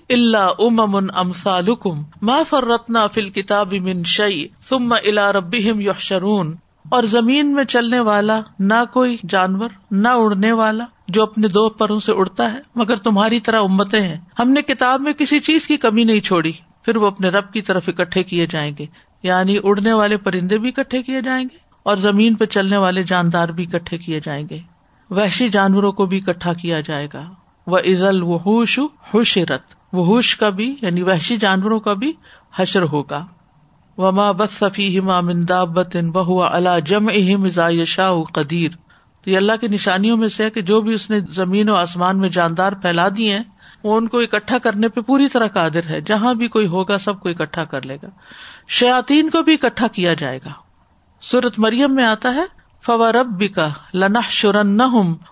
[0.09, 6.55] اللہ امم امسالکم ما فرتنا فل کتاب من شعی ثم الا ربهم یحشرون
[6.89, 11.99] اور زمین میں چلنے والا نہ کوئی جانور، نہ اڑنے والا جو اپنے دو پروں
[11.99, 15.77] سے اڑتا ہے، مگر تمہاری طرح امتیں ہیں۔ ہم نے کتاب میں کسی چیز کی
[15.77, 16.51] کمی نہیں چھوڑی،
[16.85, 18.85] پھر وہ اپنے رب کی طرف اکٹھے کیے جائیں گے۔
[19.23, 23.49] یعنی اڑنے والے پرندے بھی اکٹھے کیے جائیں گے اور زمین پہ چلنے والے جاندار
[23.49, 24.59] بھی اکٹھے کیے جائیں گے۔
[25.09, 27.29] وحشی جانوروں کو بھی اکٹھا کیا جائے گا۔
[27.67, 28.79] وہ عزل وحوش
[29.13, 29.61] حشرت۔
[29.93, 32.13] وحوش کا بھی یعنی وحشی جانوروں کا بھی
[32.55, 33.25] حشر ہوگا۔
[33.97, 35.21] وما بس صفی ہما
[35.63, 37.47] بتن بہ اللہ جم اہم
[37.85, 38.69] شاہ قدیر
[39.23, 41.75] تو یہ اللہ کی نشانیوں میں سے ہے کہ جو بھی اس نے زمین و
[41.75, 43.43] آسمان میں جاندار پھیلا دیے ہیں،
[43.83, 47.19] وہ ان کو اکٹھا کرنے پہ پوری طرح قادر ہے۔ جہاں بھی کوئی ہوگا، سب
[47.19, 48.07] کو اکٹھا کر لے گا۔
[48.67, 50.49] شیاتین کو بھی اکٹھا کیا جائے گا۔
[51.21, 52.43] سورت مریم میں آتا ہے
[52.85, 54.81] فوا رب کا لنح شرن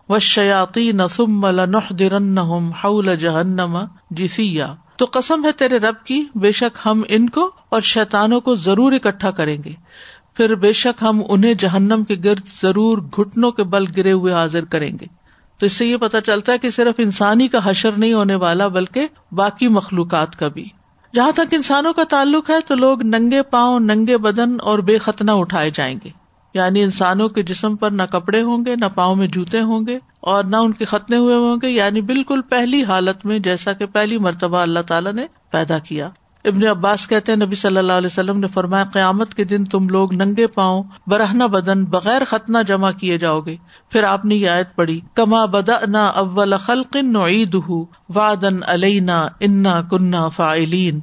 [0.09, 2.37] و شیاتی نسم لنح درن
[2.83, 3.77] حول جہنم
[4.11, 8.55] جسیا تو قسم ہے تیرے رب کی، بے شک ہم ان کو اور شیتانوں کو
[8.55, 9.71] ضرور اکٹھا کریں گے۔
[10.33, 14.65] پھر بے شک ہم انہیں جہنم کے گرد ضرور گٹنوں کے بل گرے ہوئے حاضر
[14.65, 15.05] کریں گے۔
[15.59, 18.67] تو اس سے یہ پتا چلتا ہے کہ صرف انسانی کا حشر نہیں ہونے والا،
[18.67, 20.69] بلکہ باقی مخلوقات کا بھی۔
[21.15, 25.33] جہاں تک انسانوں کا تعلق ہے، تو لوگ ننگے پاؤں، ننگے بدن اور بے ختنا
[25.33, 26.20] اٹھائے جائیں گے۔
[26.53, 29.99] یعنی انسانوں کے جسم پر نہ کپڑے ہوں گے، نہ پاؤں میں جوتے ہوں گے
[30.19, 33.85] اور نہ ان کے ختنے ہوئے ہوں گے یعنی بالکل پہلی حالت میں جیسا کہ
[33.85, 36.09] پہلی مرتبہ اللہ تعالیٰ نے پیدا کیا۔
[36.45, 40.13] ابن عباس کہتے نبی صلی اللہ علیہ وسلم نے فرمایا، قیامت کے دن تم لوگ
[40.13, 43.55] ننگے پاؤں برہنا بدن بغیر ختنا جمع کیے جاؤ گے۔
[43.89, 47.55] پھر آپ نے یہ آیت پڑھی، کما بدا نہ اول خلق نعید
[48.15, 50.99] وادن علینا انا کنہ فائلین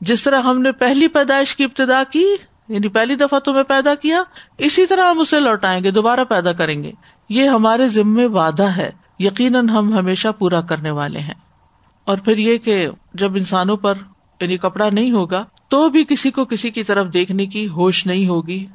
[0.00, 2.24] جس طرح ہم نے پہلی پیدائش کی ابتدا کی
[2.70, 4.22] یعنی پہلی دفعہ تمہیں پیدا کیا،
[4.58, 6.92] اسی طرح ہم اسے لوٹائیں گے، دوبارہ پیدا کریں گے۔
[7.28, 11.34] یہ ہمارے ذمے وعدہ ہے، یقیناً ہم ہمیشہ پورا کرنے والے ہیں۔
[12.04, 13.94] اور پھر یہ کہ جب انسانوں پر
[14.40, 18.28] یعنی کپڑا نہیں ہوگا، تو بھی کسی کو کسی کی طرف دیکھنے کی ہوش نہیں
[18.28, 18.66] ہوگی۔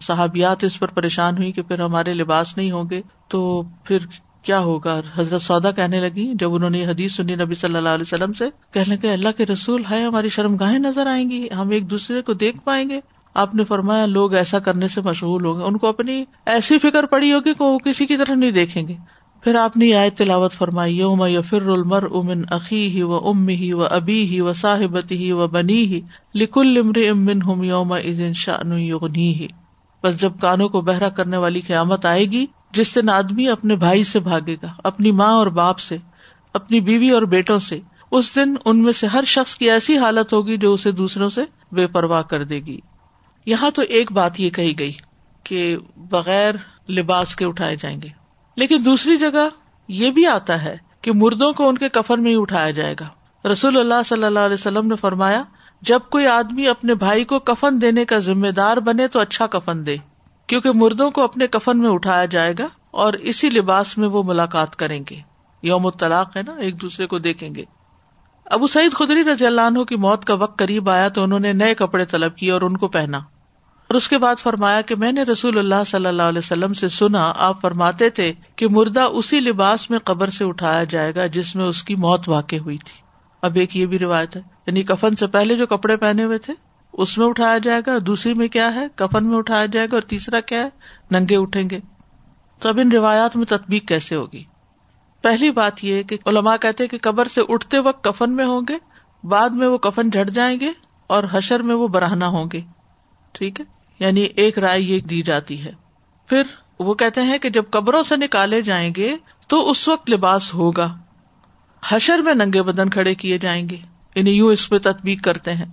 [0.00, 3.98] صحابیات اس پر پریشان ہوئی کہ پھر ہمارے لباس نہیں ہوں گے، تو پھر
[4.42, 8.14] کیا ہوگا؟ حضرت سودا کہنے لگی جب انہوں نے حدیث سنی نبی صلی اللہ علیہ
[8.14, 11.70] وسلم سے، کہنے کہ اللہ کے رسول ہے ہماری شرم گاہیں نظر آئیں گی، ہم
[11.70, 13.00] ایک دوسرے کو دیکھ پائیں گے۔
[13.34, 17.06] آپ نے فرمایا لوگ ایسا کرنے سے مشغول ہوں گے۔ ان کو اپنی ایسی فکر
[17.06, 18.96] پڑی ہوگی کہ وہ کسی کی طرف نہیں دیکھیں گے۔
[19.44, 23.72] پھر آپ نے آئے تلاوت فرمائی، یوم یا المر امن عقی ہی و ام ہی
[23.72, 26.00] و ابی ہی و صاحبتی ہی و بنی ہی
[26.34, 29.46] لکل امر امن ہم یوم ازن شان ہی
[30.02, 34.04] بس جب کانوں کو بہرا کرنے والی قیامت آئے گی، جس دن آدمی اپنے بھائی
[34.04, 35.96] سے بھاگے گا، اپنی ماں اور باپ سے،
[36.54, 40.32] اپنی بیوی اور بیٹوں سے، اس دن ان میں سے ہر شخص کی ایسی حالت
[40.32, 41.40] ہوگی جو اسے دوسروں سے
[41.72, 42.80] بے پرواہ کر دے گی۔
[43.46, 44.92] یہاں تو ایک بات یہ کہی گئی
[45.44, 46.54] کہ بغیر
[46.90, 48.08] لباس کے اٹھائے جائیں گے۔
[48.56, 49.48] لیکن دوسری جگہ
[49.88, 53.08] یہ بھی آتا ہے کہ مردوں کو ان کے کفن میں ہی اٹھایا جائے گا۔
[53.48, 55.42] رسول اللہ صلی اللہ علیہ وسلم نے فرمایا،
[55.82, 59.86] جب کوئی آدمی اپنے بھائی کو کفن دینے کا ذمہ دار بنے تو اچھا کفن
[59.86, 59.96] دے،
[60.46, 64.76] کیونکہ مردوں کو اپنے کفن میں اٹھایا جائے گا اور اسی لباس میں وہ ملاقات
[64.76, 65.20] کریں گے۔
[65.62, 67.64] یوم الطلاق ہے نا، ایک دوسرے کو دیکھیں گے۔
[68.46, 71.52] ابو سعید خدری رضی اللہ عنہ کی موت کا وقت قریب آیا تو انہوں نے
[71.52, 73.20] نئے کپڑے طلب کیے اور ان کو پہنا۔
[73.92, 76.88] اور اس کے بعد فرمایا کہ میں نے رسول اللہ صلی اللہ علیہ وسلم سے
[76.88, 81.56] سنا، آپ فرماتے تھے کہ مردہ اسی لباس میں قبر سے اٹھایا جائے گا جس
[81.56, 83.02] میں اس کی موت واقع ہوئی تھی۔
[83.42, 86.54] اب ایک یہ بھی روایت ہے یعنی کفن سے پہلے جو کپڑے پہنے ہوئے تھے،
[86.92, 90.02] اس میں اٹھایا جائے گا، دوسری میں کیا ہے؟ کفن میں اٹھایا جائے گا اور
[90.02, 90.68] تیسرا کیا ہے؟
[91.10, 91.80] ننگے اٹھیں گے۔
[92.58, 94.44] تو اب ان روایات میں تطبیق کیسے ہوگی؟
[95.22, 98.78] پہلی بات یہ کہ علماء کہتے کہ قبر سے اٹھتے وقت کفن میں ہوں گے،
[99.26, 100.72] بعد میں وہ کفن جھٹ جائیں گے
[101.06, 102.60] اور حشر میں وہ براہنا ہوں گے۔
[103.32, 105.72] ٹھیک ہے؟ یعنی ایک رائے یہ دی جاتی ہے۔
[106.26, 106.42] پھر
[106.78, 109.16] وہ کہتے ہیں کہ جب قبروں سے نکالے جائیں گے
[109.48, 110.98] تو اس وقت لباس ہوگا۔
[111.88, 113.76] حشر میں ننگے بدن کھڑے کیے جائیں گے۔
[114.14, 115.66] یعنی یوں اس پہ تطبیق کرتے ہیں۔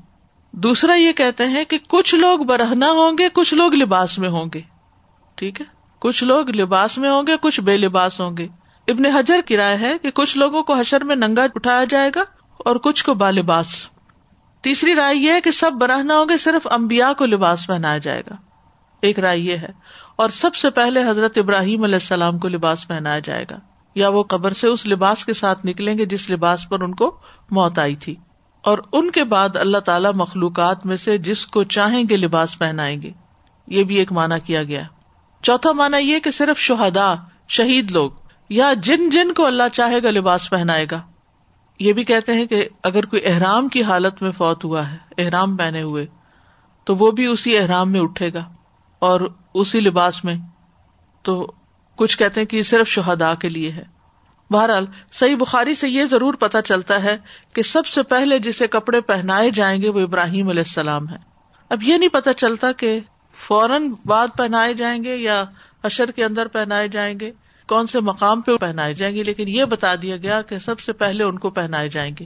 [0.51, 4.45] دوسرا یہ کہتے ہیں کہ کچھ لوگ برہنا ہوں گے، کچھ لوگ لباس میں ہوں
[4.53, 4.61] گے۔
[5.35, 5.65] ٹھیک ہے؟
[5.99, 8.47] کچھ لوگ لباس میں ہوں گے، کچھ بے لباس ہوں گے۔
[8.87, 12.21] ابن حجر کی رائے ہے کہ کچھ لوگوں کو حشر میں ننگا اٹھایا جائے گا
[12.57, 13.87] اور کچھ کو با لباس۔
[14.61, 18.21] تیسری رائے یہ ہے کہ سب برہنا ہوں گے، صرف امبیا کو لباس پہنایا جائے
[18.21, 18.35] گا۔
[19.01, 19.69] ایک رائے یہ ہے۔
[20.15, 23.59] اور سب سے پہلے حضرت ابراہیم علیہ السلام کو لباس پہنایا جائے گا۔
[23.95, 27.17] یا وہ قبر سے اس لباس کے ساتھ نکلیں گے جس لباس پر ان کو
[27.51, 28.15] موت آئی تھی۔
[28.63, 33.01] اور ان کے بعد اللہ تعالی مخلوقات میں سے جس کو چاہیں گے لباس پہنائیں
[33.01, 33.11] گے۔
[33.67, 34.81] یہ بھی ایک مانا کیا گیا۔
[35.43, 37.15] چوتھا مانا یہ کہ صرف شہدا
[37.47, 38.11] شہید لوگ
[38.49, 41.01] یا جن جن کو اللہ چاہے گا لباس پہنائے گا۔
[41.79, 45.57] یہ بھی کہتے ہیں کہ اگر کوئی احرام کی حالت میں فوت ہوا ہے، احرام
[45.57, 46.05] پہنے ہوئے،
[46.83, 48.45] تو وہ بھی اسی احرام میں اٹھے گا
[48.99, 49.21] اور
[49.53, 50.35] اسی لباس میں۔
[51.21, 51.51] تو
[51.95, 53.83] کچھ کہتے ہیں کہ صرف شہدا کے لیے ہے۔
[54.51, 57.17] بہرحال، صحیح بخاری سے یہ ضرور پتا چلتا ہے
[57.53, 61.17] کہ سب سے پہلے جسے کپڑے پہنائے جائیں گے وہ ابراہیم علیہ السلام ہے
[61.69, 62.99] اب یہ نہیں پتا چلتا کہ
[63.33, 65.43] فوراً بعد پہنائے جائیں گے یا
[65.83, 67.31] اشر کے اندر پہنائے جائیں گے۔
[67.69, 70.93] کون سے مقام پہ پہنائے جائیں گے لیکن یہ بتا دیا گیا کہ سب سے
[70.93, 72.25] پہلے ان کو پہنائے جائیں گے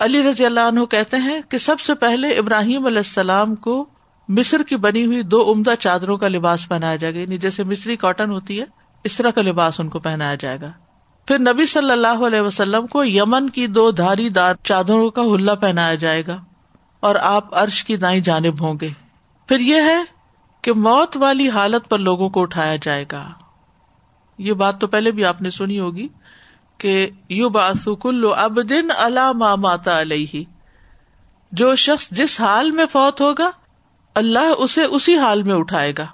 [0.00, 3.86] علی رضی اللہ عنہ کہتے ہیں کہ سب سے پہلے ابراہیم علیہ السلام کو
[4.28, 7.96] مصر کی بنی ہوئی دو عمدہ چادروں کا لباس پہنایا جائے گا یعنی جیسے مصری
[7.96, 8.64] کاٹن ہوتی ہے،
[9.04, 10.70] اس طرح کا لباس ان کو پہنایا جائے گا۔
[11.28, 15.54] پھر نبی صلی اللہ علیہ وسلم کو یمن کی دو دھاری دار چادروں کا ہلا
[15.54, 16.36] پہنایا جائے گا
[17.00, 18.88] اور آپ عرش کی دائیں جانب ہوں گے۔
[19.48, 19.98] پھر یہ ہے
[20.62, 23.28] کہ موت والی حالت پر لوگوں کو اٹھایا جائے گا۔
[24.38, 26.08] یہ بات تو پہلے بھی آپ نے سنی ہوگی
[26.78, 30.44] کہ یو باسکل اب دن اللہ ماتا علیہ۔
[31.52, 33.50] جو شخص جس حال میں فوت ہوگا،
[34.14, 36.06] اللہ اسے اسی حال میں اٹھائے گا۔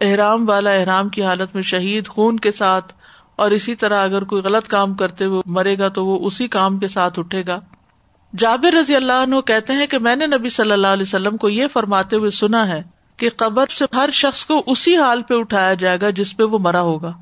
[0.00, 2.92] احرام والا احرام کی حالت میں شہید خون کے ساتھ
[3.36, 6.78] اور اسی طرح اگر کوئی غلط کام کرتے ہوئے مرے گا تو وہ اسی کام
[6.78, 7.60] کے ساتھ اٹھے گا۔
[8.38, 11.48] جابر رضی اللہ عنہ کہتے ہیں کہ میں نے نبی صلی اللہ علیہ وسلم کو
[11.48, 12.82] یہ فرماتے ہوئے سنا ہے
[13.16, 16.58] کہ قبر سے ہر شخص کو اسی حال پہ اٹھایا جائے گا جس پہ وہ
[16.58, 17.12] مرا ہوگا۔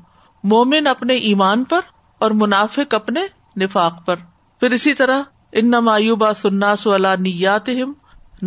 [0.43, 1.79] مومن اپنے ایمان پر
[2.19, 3.21] اور منافق اپنے
[3.59, 4.15] نفاق پر۔
[4.59, 7.69] پھر اسی طرح ان نمایوبا سناس والا نیات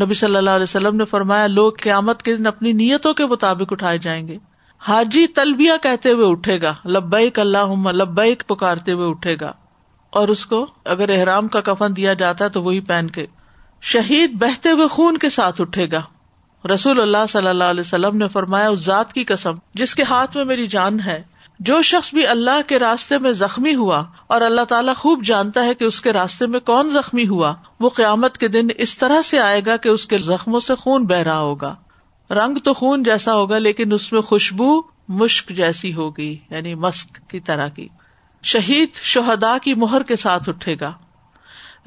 [0.03, 3.73] نبی صلی اللہ علیہ وسلم نے فرمایا، لوگ قیامت کے دن اپنی نیتوں کے مطابق
[3.73, 4.39] اٹھائے جائیں گے۔
[4.79, 9.53] حاجی تلبیا کہتے ہوئے اٹھے گا، لبیک اللہ لبیک پکارتے ہوئے اٹھے گا۔
[10.11, 13.27] اور اس کو اگر احرام کا کفن دیا جاتا ہے تو وہی پہن کے
[13.83, 16.03] شہید بہتے ہوئے خون کے ساتھ اٹھے گا۔
[16.75, 20.37] رسول اللہ صلی اللہ علیہ وسلم نے فرمایا، اس ذات کی قسم، جس کے ہاتھ
[20.37, 21.23] میں میری جان ہے
[21.61, 25.75] جو شخص بھی اللہ کے راستے میں زخمی ہوا اور اللہ تعالیٰ خوب جانتا ہے
[25.75, 29.41] کہ اس کے راستے میں کون زخمی ہوا، وہ قیامت کے دن اس طرح سے
[29.41, 31.75] آئے گا کہ اس کے زخموں سے خون بہ رہا ہوگا۔
[32.31, 37.41] رنگ تو خون جیسا ہوگا، لیکن اس میں خوشبو مشک جیسی ہوگی یعنی مسک کی
[37.41, 37.89] طرح کی۔
[38.43, 40.93] شہید شہدا کی مہر کے ساتھ اٹھے گا۔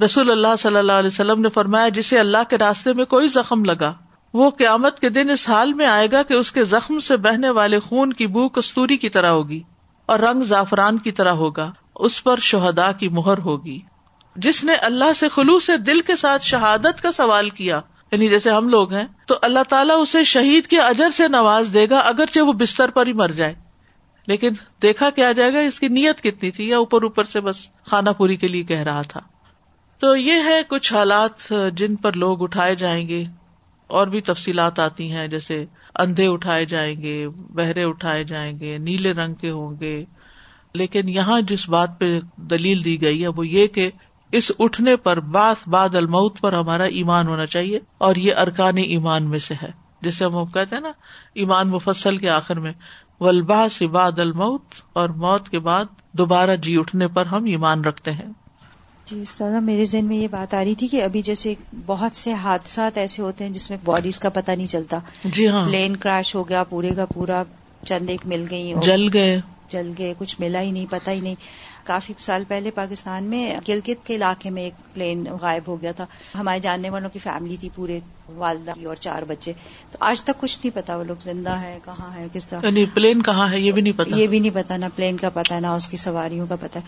[0.06, 3.66] رسول اللہ صلی اللہ علیہ وسلم نے فرمایا، جسے اللہ کے راستے میں کوئی زخم
[3.66, 3.94] لگا
[4.34, 7.50] وہ قیامت کے دن اس حال میں آئے گا کہ اس کے زخم سے بہنے
[7.50, 9.64] والے خون کی بو کستوری کی طرح ہوگی
[10.06, 13.80] اور رنگ زعفران کی طرح ہوگا، اس پر شہدا کی مہر ہوگی۔
[14.36, 18.52] جس نے اللہ سے خلوص سے دل کے ساتھ شہادت کا سوال کیا یعنی جیسے
[18.52, 22.40] ہم لوگ ہیں، تو اللہ تعالیٰ اسے شہید کے اجر سے نواز دے گا اگرچہ
[22.40, 23.54] وہ بستر پر ہی مر جائے۔
[24.28, 24.50] لیکن
[24.82, 28.12] دیکھا کیا جائے گا، اس کی نیت کتنی تھی، یا اوپر اوپر سے بس کھانا
[28.12, 29.20] پوری کے لیے کہہ رہا تھا۔
[30.00, 33.24] تو یہ ہے کچھ حالات جن پر لوگ اٹھائے جائیں گے۔
[33.90, 39.12] اور بھی تفصیلات آتی ہیں، جیسے اندھے اٹھائے جائیں گے، بہرے اٹھائے جائیں گے، نیلے
[39.12, 40.06] رنگ کے ہوں گے۔
[40.74, 43.92] لیکن یہاں جس بات پہ دلیل دی گئی ہے، وہ یہ کہ
[44.32, 49.24] اس اٹھنے پر باس باد الموت پر ہمارا ایمان ہونا چاہیے اور یہ ارکان ایمان
[49.24, 49.72] میں سے ہے۔
[50.02, 50.92] جسے ہم کہتے ہیں نا،
[51.34, 52.74] ایمان مفصل کے آخر میں
[53.20, 54.62] ولبا سے باد الموت
[54.94, 58.34] اور موت کے بعد دوبارہ جی اٹھنے پر ہم ایمان رکھتے ہیں۔
[59.10, 61.54] جی استاد میرے ذہن میں یہ بات آ رہی تھی کہ ابھی جیسے
[61.86, 65.66] بہت سے حادثات ایسے ہوتے ہیں جس میں باڈیز کا پتہ نہیں چلتا۔ جی ہاں۔
[65.66, 67.44] پلین کراش ہو گیا پورے کا پورا
[67.86, 71.36] چند ایک مل گئی جل گئے۔ جل گئے کچھ ملا ہی نہیں پتہ ہی نہیں۔
[71.84, 76.06] کافی سال پہلے پاکستان میں گلگت کے علاقے میں ایک پلین غائب ہو گیا تھا۔
[76.36, 78.00] ہمارے جاننے والوں کی فیملی تھی پورے
[78.36, 79.54] والدہ کی اور چار بچے۔
[79.92, 82.86] تو آج تک کچھ نہیں پتا وہ لوگ زندہ ہے کہاں ہے کس طرح۔ یعنی
[82.86, 85.60] پلین کہاں ہے یہ بھی نہیں پتا یہ بھی نہیں پتا نہ پلین کا پتا
[85.60, 86.80] نہ اس کی سواریوں کا پتا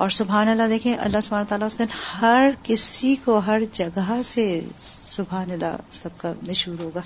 [0.00, 1.84] اور سبحان اللہ دیکھیں، اللہ سبحانہ تعالیٰ اس دن
[2.22, 7.00] ہر کسی کو ہر جگہ سے سبحان اللہ سب کا مشہور ہوگا۔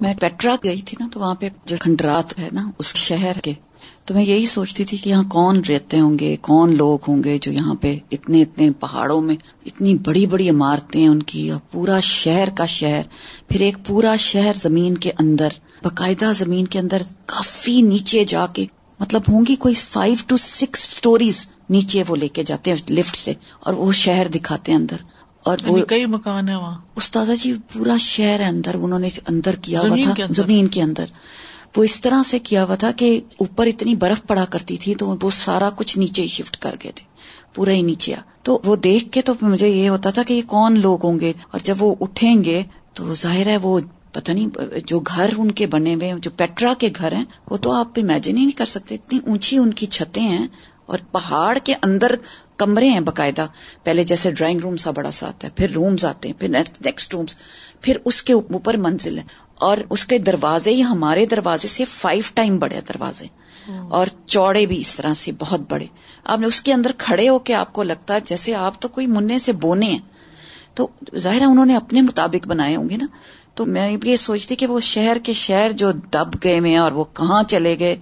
[0.00, 3.52] میں پیٹرا گئی تھی نا تو وہاں پہ جو کھنڈرات ہے نا، اس شہر کے،
[4.04, 7.38] تو میں یہی سوچتی تھی کہ یہاں کون رہتے ہوں گے، کون لوگ ہوں گے
[7.38, 12.00] جو یہاں پہ اتنے اتنے پہاڑوں میں اتنی بڑی بڑی عمارتیں ان کی اور پورا
[12.00, 13.02] شہر کا شہر۔
[13.48, 15.48] پھر ایک پورا شہر زمین کے اندر،
[15.82, 18.66] باقاعدہ زمین کے اندر کافی نیچے جا کے
[19.00, 23.16] مطلب ہوں گی کوئی فائیو ٹو سکس اسٹوریز نیچے وہ لے کے جاتے ہیں لفٹ
[23.16, 24.96] سے اور وہ شہر دکھاتے ہیں اندر
[25.42, 29.08] اور وہ یعنی کئی مکان ہے وہاں؟ استاذہ جی پورا شہر ہے اندر انہوں نے
[29.28, 31.04] اندر کیا ہوا تھا؟ زمین کے اندر۔
[31.76, 35.14] وہ اس طرح سے کیا ہوا تھا کہ اوپر اتنی برف پڑا کرتی تھی تو
[35.22, 37.04] وہ سارا کچھ نیچے ہی شفٹ کر گئے تھے
[37.54, 40.80] پورا ہی نیچے۔ تو وہ دیکھ کے تو مجھے یہ ہوتا تھا کہ یہ کون
[40.80, 42.62] لوگ ہوں گے؟ اور جب وہ اٹھیں گے
[42.94, 43.80] تو ظاہر ہے وہ
[44.16, 44.48] پتہ نہیں
[44.86, 48.36] جو گھر ان کے بنے ہوئے جو پیٹرا کے گھر ہیں وہ تو آپ امیجن
[48.36, 50.46] ہی نہیں کر سکتے۔ اتنی اونچی ان کی چھتیں ہیں
[50.86, 52.14] اور پہاڑ کے اندر
[52.56, 53.46] کمرے ہیں باقاعدہ۔
[53.84, 57.14] پہلے جیسے ڈرائنگ روم سا بڑا سا آتا ہے پھر رومز آتے ہیں پھر نیکسٹ
[57.14, 57.36] رومز
[57.80, 59.22] پھر اس کے اوپر منزل ہے۔
[59.54, 63.26] اور اس کے دروازے ہی ہمارے دروازے سے فائیو ٹائم بڑے دروازے۔
[63.88, 65.86] اور چوڑے بھی اس طرح سے بہت بڑے۔
[66.24, 68.88] آپ نے اس کے اندر کھڑے ہو کے آپ کو لگتا ہے جیسے آپ تو
[68.88, 69.98] کوئی منہ سے بونے ہیں۔
[70.74, 73.06] تو ظاہر ہے انہوں نے اپنے مطابق بنائے ہوں گے نا۔
[73.56, 77.04] تو میں یہ سوچتی کہ وہ شہر کے شہر جو دب گئے میں اور وہ
[77.14, 77.96] کہاں چلے گئے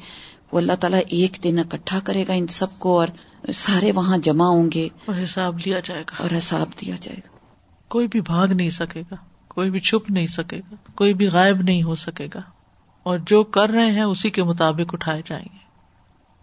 [0.53, 3.09] وہ اللہ تعالیٰ ایک دن اکٹھا کرے گا ان سب کو اور
[3.55, 7.39] سارے وہاں جمع ہوں گے اور حساب لیا جائے گا۔ اور حساب دیا جائے گا۔
[7.89, 9.15] کوئی بھی بھاگ نہیں سکے گا
[9.49, 12.41] کوئی بھی چھپ نہیں سکے گا کوئی بھی غائب نہیں ہو سکے گا۔
[13.03, 15.59] اور جو کر رہے ہیں اسی کے مطابق اٹھائے جائیں گے۔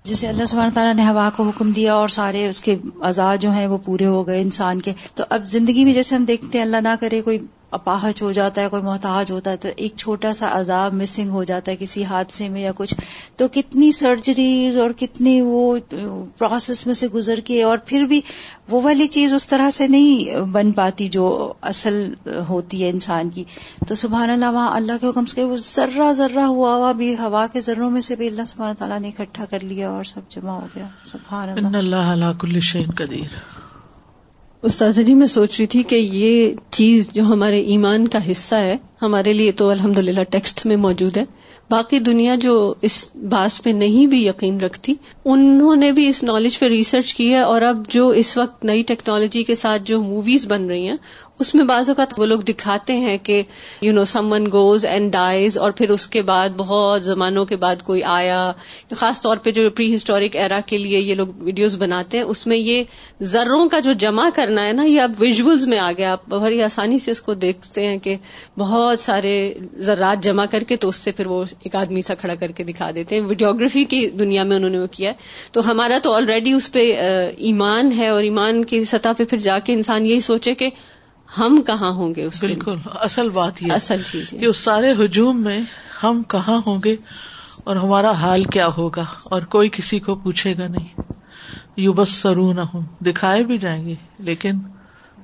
[0.03, 3.51] جیسے اللہ سبحانہ تعالیٰ نے ہوا کو حکم دیا اور سارے اس کے اعضاء جو
[3.51, 6.65] ہیں وہ پورے ہو گئے انسان کے۔ تو اب زندگی میں جیسے ہم دیکھتے ہیں
[6.65, 7.39] اللہ نہ کرے کوئی
[7.71, 11.43] اپاہج ہو جاتا ہے، کوئی محتاج ہوتا ہے، تو ایک چھوٹا سا عذاب مسنگ ہو
[11.43, 12.95] جاتا ہے کسی حادثے میں یا کچھ۔
[13.35, 15.77] تو کتنی سرجریز اور کتنی وہ
[16.37, 18.21] پروسیس میں سے گزر کے اور پھر بھی
[18.69, 22.13] وہ والی چیز اس طرح سے نہیں بن پاتی جو اصل
[22.49, 23.43] ہوتی ہے انسان کی۔
[23.87, 27.47] تو سبحان اللہ، وہاں اللہ کے حکم سے وہ ذرہ ذرہ ہوا ہوا بھی ہوا
[27.47, 30.51] کے ذروں میں سے بھی اللہ سبحانہ تعالیٰ نے اکٹھا کر لیا اور سب جمع
[30.51, 33.60] ہو گیا۔ سبحان ان اللہ اللہ کل شین قدیر۔
[34.63, 38.77] استاذہ جی میں سوچ رہی تھی کہ یہ چیز جو ہمارے ایمان کا حصہ ہے،
[39.01, 41.23] ہمارے لیے تو الحمد للہ ٹیکسٹ میں موجود ہے۔
[41.69, 44.93] باقی دنیا جو اس باس پہ نہیں بھی یقین رکھتی،
[45.25, 48.83] انہوں نے بھی اس نالج پہ ریسرچ کی ہے اور اب جو اس وقت نئی
[48.83, 50.97] ٹیکنالوجی کے ساتھ جو موویز بن رہی ہیں
[51.41, 53.41] اس میں بعض اوقات وہ لوگ دکھاتے ہیں کہ
[53.81, 57.83] you know someone goes and dies اور پھر اس کے بعد بہت زمانوں کے بعد
[57.83, 58.51] کوئی آیا.
[58.97, 62.45] خاص طور پہ جو پری ہسٹورک ایرا کے لیے یہ لوگ ویڈیوز بناتے ہیں، اس
[62.47, 62.83] میں یہ
[63.31, 66.11] ذروں کا جو جمع کرنا ہے نا، یہ اب ویژولز میں آ گیا.
[66.11, 68.15] آپ بڑی آسانی سے اس کو دیکھتے ہیں کہ
[68.57, 69.33] بہت سارے
[69.79, 72.63] ذرات جمع کر کے تو اس سے پھر وہ ایک آدمی سا کھڑا کر کے
[72.63, 73.21] دکھا دیتے ہیں.
[73.23, 75.15] ویڈیوگرافی کی دنیا میں انہوں نے وہ کیا ہے.
[75.51, 76.91] تو ہمارا تو آلریڈی اس پہ
[77.39, 80.69] ایمان ہے اور ایمان کی سطح پہ پھر جا کے انسان یہی سوچے کہ
[81.37, 85.41] ہم کہاں ہوں گے اس بالکل اصل بات یہ اصل چیز کہ اس سارے ہجوم
[85.41, 85.59] میں
[86.03, 86.95] ہم کہاں ہوں گے
[87.63, 91.01] اور ہمارا حال کیا ہوگا اور کوئی کسی کو پوچھے گا نہیں۔
[91.77, 94.51] یو بس سرو نہ ہوں دکھائے بھی جائیں گے لیکن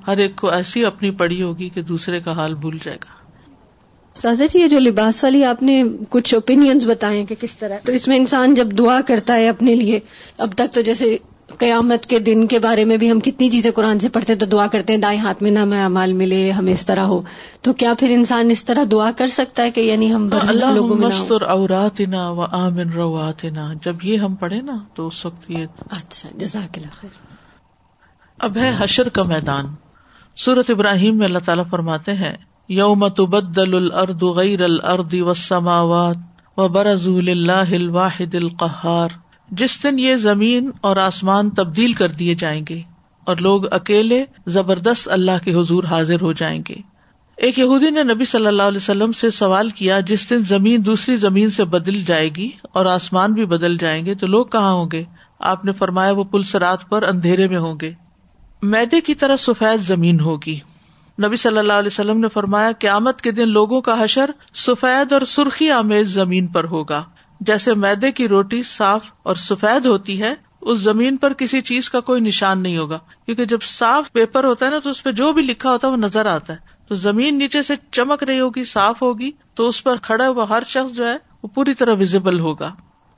[0.07, 3.17] ہر ایک کو ایسی اپنی پڑی ہوگی کہ دوسرے کا حال بھول جائے گا۔
[4.15, 7.91] سازا جی یہ جو لباس والی آپ نے کچھ اوپینئنس بتائے کہ کس طرح؟ تو
[7.91, 9.99] اس میں انسان جب دعا کرتا ہے اپنے لیے
[10.37, 13.99] اب تک تو جیسے قیامت کے دن کے بارے میں بھی ہم کتنی چیزیں قرآن
[13.99, 16.85] سے پڑھتے تو دعا کرتے ہیں دائیں ہاتھ میں نہ میں امال ملے ہمیں اس
[16.85, 17.21] طرح ہو۔
[17.61, 20.97] تو کیا پھر انسان اس طرح دعا کر سکتا ہے کہ یعنی ہم اللہ لوگوں؟
[20.97, 25.51] مستر اورات نا و آمن روات نا جب یہ ہم پڑھے نا تو اس وقت
[25.51, 27.09] یہ اچھا جزاک اللہ خیر۔
[28.39, 29.65] اب ہے حشر کا میدان۔
[30.37, 32.35] سورت ابراہیم میں اللہ تعالیٰ فرماتے ہیں
[32.69, 36.17] یوم تبدل الارض غیر الارض والسماوات
[36.59, 39.07] و برز اللہ الواحد القہار۔
[39.51, 42.81] جس دن یہ زمین اور آسمان تبدیل کر دیے جائیں گے
[43.25, 46.75] اور لوگ اکیلے زبردست اللہ کے حضور حاضر ہو جائیں گے۔
[47.37, 51.17] ایک یہودی نے نبی صلی اللہ علیہ وسلم سے سوال کیا، جس دن زمین دوسری
[51.17, 54.89] زمین سے بدل جائے گی اور آسمان بھی بدل جائیں گے، تو لوگ کہاں ہوں
[54.91, 55.03] گے؟
[55.39, 57.93] آپ نے فرمایا وہ پلسرات پر اندھیرے میں ہوں گے۔
[58.61, 60.59] میدے کی طرح سفید زمین ہوگی۔
[61.25, 65.21] نبی صلی اللہ علیہ وسلم نے فرمایا، قیامت کے دن لوگوں کا حشر سفید اور
[65.21, 67.03] سرخی آمیز زمین پر ہوگا۔
[67.39, 71.99] جیسے میدے کی روٹی صاف اور سفید ہوتی ہے، اس زمین پر کسی چیز کا
[71.99, 75.33] کوئی نشان نہیں ہوگا۔ کیونکہ جب صاف پیپر ہوتا ہے نا، تو اس پہ جو
[75.33, 76.57] بھی لکھا ہوتا ہے وہ نظر آتا ہے۔
[76.87, 80.63] تو زمین نیچے سے چمک رہی ہوگی، صاف ہوگی، تو اس پر کھڑا ہوا ہر
[80.67, 82.75] شخص جو ہے، وہ پوری طرح ویزیبل ہوگا۔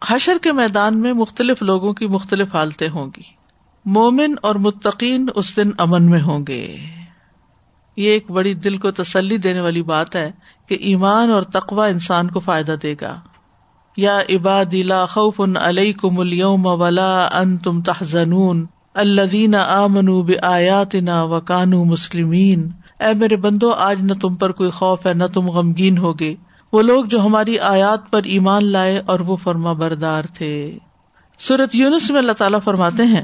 [0.07, 3.21] حشر کے میدان میں مختلف لوگوں کی مختلف حالتیں ہوں گی۔
[3.85, 6.77] مومن اور متقین اس دن امن میں ہوں گے۔
[7.97, 10.31] یہ ایک بڑی دل کو تسلی دینے والی بات ہے
[10.67, 13.19] کہ ایمان اور تقوا انسان کو فائدہ دے گا۔
[13.99, 18.65] یا عباد لا خوف علیکم اليوم ولا انتم تحزنون.
[18.93, 22.69] الذین آمنوا بآیاتنا وکانوا مسلمین.
[22.99, 26.35] اے میرے بندو، آج نہ تم پر کوئی خوف ہے، نہ تم غمگین ہوگے.
[26.73, 30.77] وہ لوگ جو ہماری آیات پر ایمان لائے اور وہ فرما بردار تھے۔
[31.39, 33.23] سورت یونس میں اللہ تعالیٰ فرماتے ہیں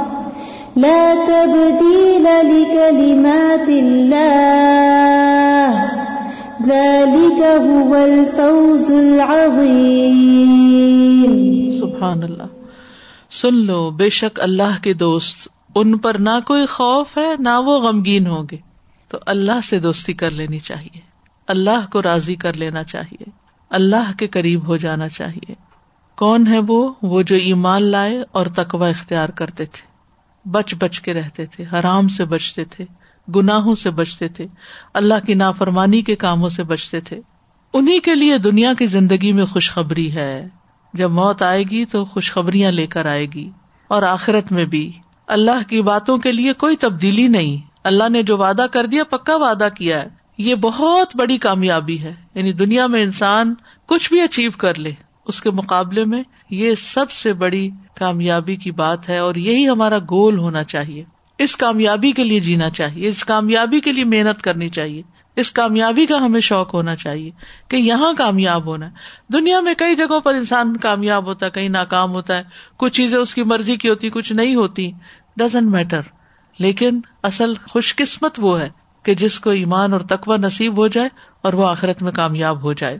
[0.77, 4.51] لا تبديل لكلمات الله.
[6.65, 10.01] ذلك هو الفوز العظيم.
[11.79, 12.43] سبحان اللہ
[13.31, 17.79] سن لو، بے شک اللہ کے دوست، ان پر نہ کوئی خوف ہے، نہ وہ
[17.79, 18.57] غمگین ہوں گے۔
[19.07, 20.99] تو اللہ سے دوستی کر لینی چاہیے۔
[21.47, 23.29] اللہ کو راضی کر لینا چاہیے۔
[23.69, 25.53] اللہ کے قریب ہو جانا چاہیے۔
[26.17, 29.90] کون ہے وہ؟ وہ جو ایمان لائے اور تقوا اختیار کرتے تھے۔
[30.45, 32.85] بچ بچ کے رہتے تھے، حرام سے بچتے تھے،
[33.35, 34.47] گناہوں سے بچتے تھے،
[34.93, 37.21] اللہ کی نافرمانی کے کاموں سے بچتے تھے۔
[37.73, 40.47] انہیں کے لیے دنیا کی زندگی میں خوشخبری ہے۔
[40.93, 43.49] جب موت آئے گی تو خوشخبریاں لے کر آئے گی۔
[43.87, 44.91] اور آخرت میں بھی۔
[45.27, 49.35] اللہ کی باتوں کے لیے کوئی تبدیلی نہیں۔ اللہ نے جو وعدہ کر دیا، پکا
[49.35, 53.53] وعدہ کیا ہے۔ یہ بہت بڑی کامیابی ہے۔ یعنی دنیا میں انسان
[53.85, 54.91] کچھ بھی اچیو کر لے،
[55.25, 57.69] اس کے مقابلے میں یہ سب سے بڑی
[58.01, 61.03] کامیابی کی بات ہے اور یہی ہمارا گول ہونا چاہیے۔
[61.37, 65.01] اس کامیابی کے لیے جینا چاہیے، اس کامیابی کے لیے محنت کرنی چاہیے۔
[65.35, 67.31] اس کامیابی کا ہمیں شوق ہونا چاہیے
[67.67, 68.91] کہ یہاں کامیاب ہونا ہے۔
[69.33, 72.43] دنیا میں کئی جگہوں پر انسان کامیاب ہوتا ہے، کہیں ناکام ہوتا ہے۔
[72.77, 74.91] کچھ چیزیں اس کی مرضی کی ہوتی، کچھ نہیں ہوتی۔
[75.37, 76.01] ڈزنٹ میٹر
[76.59, 78.69] لیکن اصل خوش قسمت وہ ہے
[79.03, 81.09] کہ جس کو ایمان اور تقوی نصیب ہو جائے
[81.41, 82.97] اور وہ آخرت میں کامیاب ہو جائے۔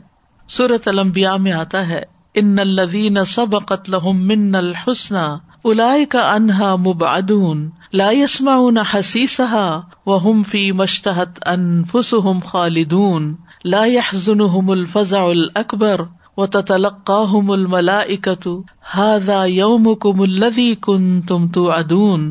[0.48, 2.02] سورت المبیا میں آتا ہے
[2.34, 3.94] ان الدین سب قتل
[4.26, 7.58] من الحسن الا کا انہا مبادون
[7.92, 9.64] لا يسمعون اون حسیسا
[10.06, 13.26] و ہم فی مشتحت انفسهم خالدون
[13.66, 16.04] لا يحزنهم الفزع الاکبر
[16.36, 18.56] و تتلقاهم الملائکة
[18.94, 22.26] هذا يومكم الذي كنتم توعدون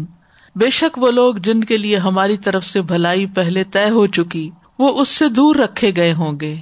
[0.55, 4.49] بے شک وہ لوگ جن کے لیے ہماری طرف سے بھلائی پہلے طے ہو چکی
[4.79, 6.55] وہ اس سے دور رکھے گئے ہوں گے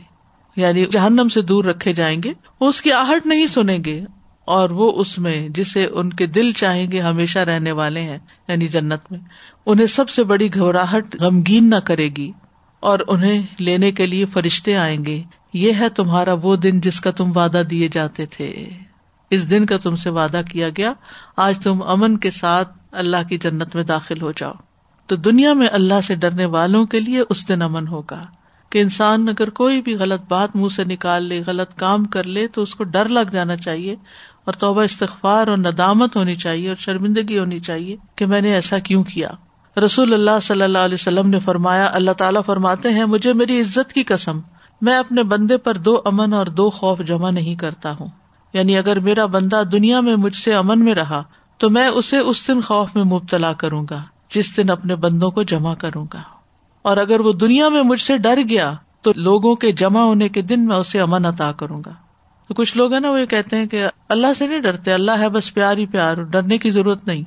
[0.59, 3.99] یعنی جہنم سے دور رکھے جائیں گے، وہ اس کی آہٹ نہیں سنیں گے،
[4.45, 8.67] اور وہ اس میں جسے ان کے دل چاہیں گے ہمیشہ رہنے والے ہیں یعنی
[8.67, 9.19] جنت میں۔
[9.65, 12.31] انہیں سب سے بڑی گھبراہٹ غمگین نہ کرے گی،
[12.79, 15.21] اور انہیں لینے کے لیے فرشتے آئیں گے۔
[15.53, 18.69] یہ ہے تمہارا وہ دن جس کا تم وعدہ دیے جاتے تھے۔
[19.29, 20.93] اس دن کا تم سے وعدہ کیا گیا،
[21.37, 24.53] آج تم امن کے ساتھ اللہ کی جنت میں داخل ہو جاؤ۔
[25.05, 28.23] تو دنیا میں اللہ سے ڈرنے والوں کے لیے اس دن امن ہوگا۔
[28.69, 32.47] کہ انسان اگر کوئی بھی غلط بات منہ سے نکال لے، غلط کام کر لے،
[32.47, 33.95] تو اس کو ڈر لگ جانا چاہیے
[34.45, 38.79] اور توبہ استغفار اور ندامت ہونی چاہیے اور شرمندگی ہونی چاہیے کہ میں نے ایسا
[38.79, 39.29] کیوں کیا۔
[39.85, 43.93] رسول اللہ صلی اللہ علیہ وسلم نے فرمایا، اللہ تعالیٰ فرماتے ہیں، مجھے میری عزت
[43.93, 44.39] کی قسم،
[44.81, 48.07] میں اپنے بندے پر دو امن اور دو خوف جمع نہیں کرتا ہوں۔
[48.53, 51.23] یعنی اگر میرا بندہ دنیا میں مجھ سے امن میں رہا،
[51.57, 54.03] تو میں اسے اس دن خوف میں مبتلا کروں گا،
[54.35, 56.38] جس دن اپنے بندوں کو جمع کروں گا۔
[56.81, 60.41] اور اگر وہ دنیا میں مجھ سے ڈر گیا تو لوگوں کے جمع ہونے کے
[60.41, 61.91] دن میں اسے امن عطا کروں گا۔
[62.47, 65.11] تو کچھ لوگ ہیں نا وہ یہ کہتے ہیں کہ اللہ سے نہیں ڈرتے، اللہ
[65.11, 67.23] ہے بس پیار ہی پیار، ڈرنے کی ضرورت نہیں۔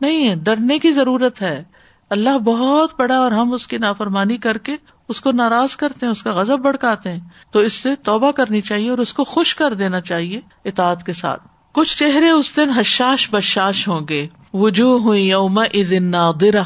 [0.00, 1.64] نہیں ہے، ڈرنے کی ضرورت ہے۔
[2.10, 4.76] اللہ بہت بڑا اور ہم اس کی نافرمانی کر کے
[5.08, 7.20] اس کو ناراض کرتے ہیں، اس کا غزب بڑکاتے ہیں۔
[7.50, 11.12] تو اس سے توبہ کرنی چاہیے اور اس کو خوش کر دینا چاہیے اطاعت کے
[11.12, 11.42] ساتھ۔
[11.72, 15.60] کچھ چہرے اس دن حشاش بشاش ہوں گے۔ وجوہ ہوئی یوم
[16.00, 16.62] نادرا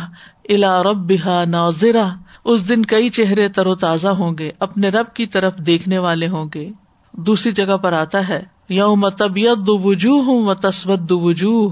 [0.49, 1.13] الا رب
[1.49, 2.09] ناظرا
[2.45, 6.29] اس دن کئی چہرے تر و تازہ ہوں گے، اپنے رب کی طرف دیکھنے والے
[6.29, 6.71] ہوں گے۔
[7.13, 11.69] دوسری جگہ پر آتا ہے، یوم طبیعت وجوہ ہوں و تسبت وجوہ۔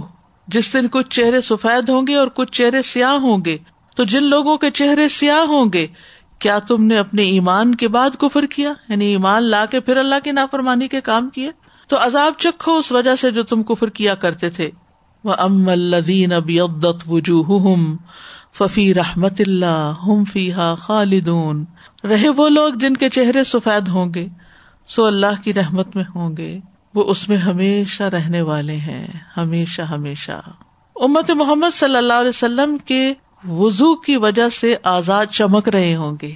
[0.49, 3.59] جس دن کچھ چہرے سفید ہوں گے اور کچھ چہرے سیاہ ہوں گے۔
[3.97, 5.87] تو جن لوگوں کے چہرے سیاہ ہوں گے،
[6.39, 10.15] کیا تم نے اپنے ایمان کے بعد کفر کیا؟ یعنی ایمان لا کے پھر اللہ
[10.25, 11.51] کی نافرمانی کے کام کیے؟
[11.89, 14.71] تو عذاب چکھو اس وجہ سے جو تم کفر کیا کرتے تھے۔
[15.25, 17.77] وہ ام الدین ابیدت وجوہ
[18.59, 21.65] ففی رحمت اللہ، ہم فی ہا خالدون۔
[22.05, 24.29] رہے وہ لوگ جن کے چہرے سفید ہوں گے،
[24.89, 26.59] سو اللہ کی رحمت میں ہوں گے۔
[26.95, 30.41] وہ اس میں ہمیشہ رہنے والے ہیں، ہمیشہ ہمیشہ۔
[31.01, 33.15] امت محمد صلی اللہ علیہ وسلم کے
[33.49, 36.33] وضو کی وجہ سے آزاد چمک رہے ہوں گے۔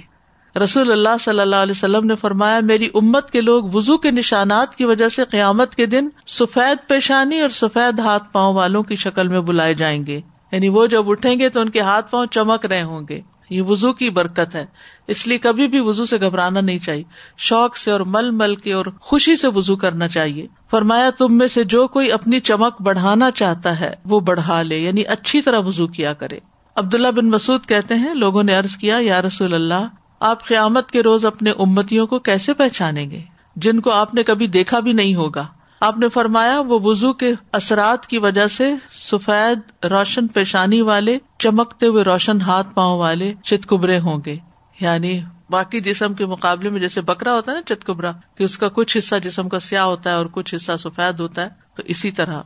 [0.59, 4.75] رسول اللہ صلی اللہ علیہ وسلم نے فرمایا، میری امت کے لوگ وزو کے نشانات
[4.75, 9.27] کی وجہ سے قیامت کے دن سفید پیشانی اور سفید ہاتھ پاؤں والوں کی شکل
[9.27, 10.21] میں بلائے جائیں گے۔
[10.51, 13.61] یعنی وہ جب اٹھیں گے تو ان کے ہاتھ پاؤں چمک رہے ہوں گے۔ یہ
[13.61, 14.65] وزو کی برکت ہے۔
[15.07, 17.03] اس لیے کبھی بھی وزو سے گھبرانا نہیں چاہیے۔
[17.37, 21.47] شوق سے اور مل مل کے اور خوشی سے وزو کرنا چاہیے۔ فرمایا، تم میں
[21.47, 25.87] سے جو کوئی اپنی چمک بڑھانا چاہتا ہے، وہ بڑھا لے یعنی اچھی طرح وزو
[25.87, 26.39] کیا کرے۔
[26.75, 29.87] عبداللہ بن مسعد کہتے ہیں، لوگوں نے ارض کیا، یا رسول اللہ،
[30.19, 33.19] آپ قیامت کے روز اپنے امتیوں کو کیسے پہچانیں گے؟
[33.55, 35.45] جن کو آپ نے کبھی دیکھا بھی نہیں ہوگا۔
[35.81, 41.87] آپ نے فرمایا، وہ وزو کے اثرات کی وجہ سے سفید روشن پیشانی والے، چمکتے
[41.87, 44.37] ہوئے روشن ہاتھ پاؤں والے چتکبرے ہوں گے۔
[44.79, 48.67] یعنی باقی جسم کے مقابلے میں جیسے بکرا ہوتا ہے نا چتکبرا کہ اس کا
[48.67, 52.11] کچھ حصہ جسم کا سیاہ ہوتا ہے اور کچھ حصہ سفید ہوتا ہے، تو اسی
[52.11, 52.41] طرح۔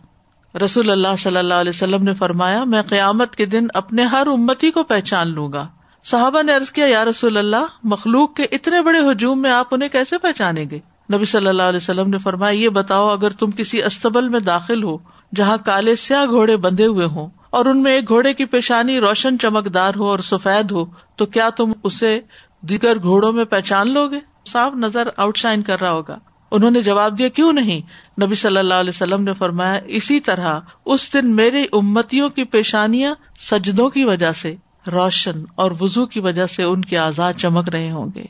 [0.65, 4.71] رسول اللہ صلی اللہ علیہ وسلم نے فرمایا، میں قیامت کے دن اپنے ہر امتی
[4.71, 5.67] کو پہچان لوں گا۔
[6.03, 9.89] صحابہ نے ارض کیا، یا رسول اللہ، مخلوق کے اتنے بڑے ہجوم میں آپ انہیں
[9.89, 10.79] کیسے پہچانیں گے؟
[11.13, 14.83] نبی صلی اللہ علیہ وسلم نے فرمایا، یہ بتاؤ، اگر تم کسی استبل میں داخل
[14.83, 14.97] ہو،
[15.35, 19.39] جہاں کالے سیاہ گھوڑے بندھے ہوئے ہوں، اور ان میں ایک گھوڑے کی پیشانی روشن
[19.39, 20.85] چمکدار ہو اور سفید ہو،
[21.15, 22.19] تو کیا تم اسے
[22.61, 26.17] دیگر گھوڑوں میں پہچان لو گے؟ صاف نظر آؤٹ شائن کر رہا ہوگا۔
[26.51, 27.81] انہوں نے جواب دیا، کیوں نہیں؟
[28.21, 33.13] نبی صلی اللہ علیہ وسلم نے فرمایا، اسی طرح اس دن میری امتیوں کی پیشانیاں
[33.39, 34.55] سجدوں کی وجہ سے
[34.93, 38.23] روشن اور وزو کی وجہ سے ان کے آزاد چمک رہے ہوں گے۔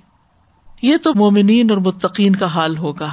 [0.81, 3.09] یہ تو مومنین اور متقین کا حال ہوگا۔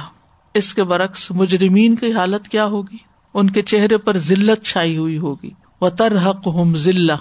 [0.53, 2.97] اس کے برعکس مجرمین کی حالت کیا ہوگی؟
[3.33, 5.49] ان کے چہرے پر ذلت چھائی ہوئی ہوگی۔
[5.81, 7.13] وہ ترحق ہم ذلہ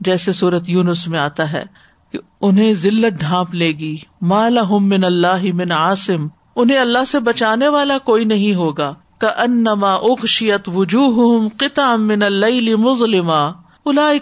[0.00, 1.62] جیسے صورت یونس میں آتا ہے
[2.12, 6.26] کہ انہیں ذلت ڈھانپ لے گی۔ مالا ہم من اللہ من عاصم۔
[6.56, 12.74] انہیں اللہ سے بچانے والا کوئی نہیں ہوگا۔ کا انما اخشیت وجوہ قطع من اللیل
[12.74, 13.50] مظلما۔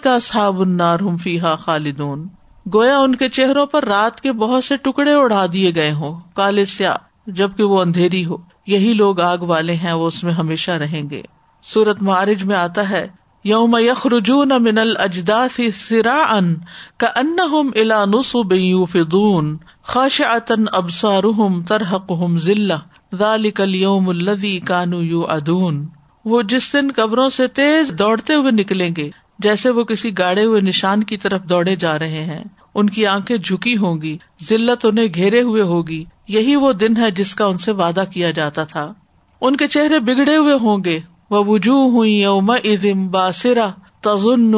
[0.03, 2.27] کا صحاب النار فیحا خالدون۔
[2.73, 6.65] گویا ان کے چہروں پر رات کے بہت سے ٹکڑے اڑا دیے گئے ہوں۔ کالے
[6.65, 6.95] سیا
[7.27, 11.21] جبکہ وہ اندھیری ہو۔ یہی لوگ آگ والے ہیں، وہ اس میں ہمیشہ رہیں گے۔
[11.63, 13.07] سورت معارج میں آتا ہے،
[13.43, 15.47] یوم یخ رجون من الجدا
[15.89, 16.55] سرا ان
[16.97, 17.37] کا ان
[17.75, 18.53] الا نصب
[18.91, 21.23] فدون خاش عطن ابسار
[21.67, 22.73] ترحق ذلہ۔
[23.19, 25.87] ذالک اليوم الذي كانوا يوعدون
[26.25, 29.09] وہ جس دن قبروں سے تیز دوڑتے ہوئے نکلیں گے،
[29.39, 32.43] جیسے وہ کسی گاڑے ہوئے نشان کی طرف دوڑے جا رہے ہیں۔
[32.75, 37.11] ان کی آنکھیں جھکی ہوں گی، ذلت انہیں گھیرے ہوئے ہوگی۔ یہی وہ دن ہے
[37.11, 38.93] جس کا ان سے وعدہ کیا جاتا تھا۔
[39.41, 40.99] ان کے چہرے بگڑے ہوئے ہوں گے۔
[41.29, 43.69] وہ وجوہ ہوئی یوم ادم باسرا
[44.01, 44.51] تزن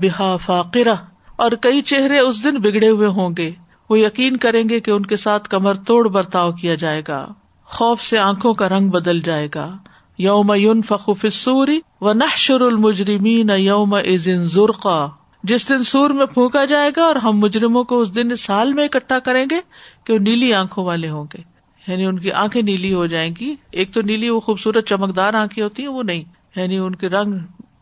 [0.00, 0.94] بحا فاقرا
[1.36, 3.50] اور کئی چہرے اس دن بگڑے ہوئے ہوں گے۔
[3.90, 7.28] وہ یقین کریں گے کہ ان کے ساتھ کمر توڑ برتاؤ کیا جائے گا۔
[7.64, 9.76] خوف سے آنکھوں کا رنگ بدل جائے گا۔
[10.18, 15.08] یوم یون فخوف سوری و نحشر المجرمین یوم ازن ذرقا
[15.42, 18.72] جس دن سور میں پھونکا جائے گا اور ہم مجرموں کو اس دن اس حال
[18.72, 19.56] میں اکٹھا کریں گے
[20.04, 23.54] کہ وہ نیلی آنکھوں والے ہوں گے۔ یعنی ان کی آنکھیں نیلی ہو جائیں گی۔
[23.70, 26.24] ایک تو نیلی وہ خوبصورت چمکدار آنکھیں ہوتی ہیں، وہ نہیں۔
[26.56, 27.32] یعنی ان کے رنگ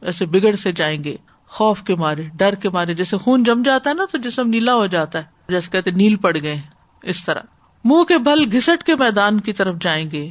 [0.00, 3.90] ایسے بگڑ سے جائیں گے، خوف کے مارے، ڈر کے مارے۔ جیسے خون جم جاتا
[3.90, 6.61] ہے نا، تو جسم نیلا ہو جاتا ہے۔ جیسے کہتے نیل پڑ گئے
[7.02, 7.40] اس طرح۔
[7.84, 10.30] منہ کے بل گھسٹ کے میدان کی طرف جائیں گے۔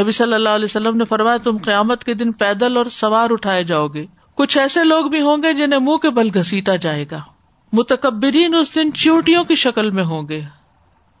[0.00, 3.64] نبی صلی اللہ علیہ وسلم نے فرمایا، تم قیامت کے دن پیدل اور سوار اٹھائے
[3.64, 7.20] جاؤ گے۔ کچھ ایسے لوگ بھی ہوں گے جنہیں منہ کے بل گھسیٹا جائے گا۔
[7.72, 10.42] متکبرین اس دن چیوٹیوں کی شکل میں ہوں گے۔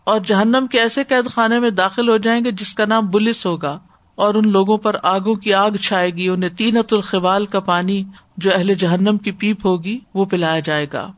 [0.04, 3.46] اور جہنم کے ایسے قید خانے میں داخل ہو جائیں گے جس کا نام بلس
[3.46, 3.78] ہوگا۔
[4.14, 8.04] اور ان لوگوں پر آگوں کی آگ چھائے گی۔ انہیں تینت الخبال کا پانی
[8.36, 11.12] جو اہل جہنم کی پیپ ہوگی، وہ پلایا جائے گا۔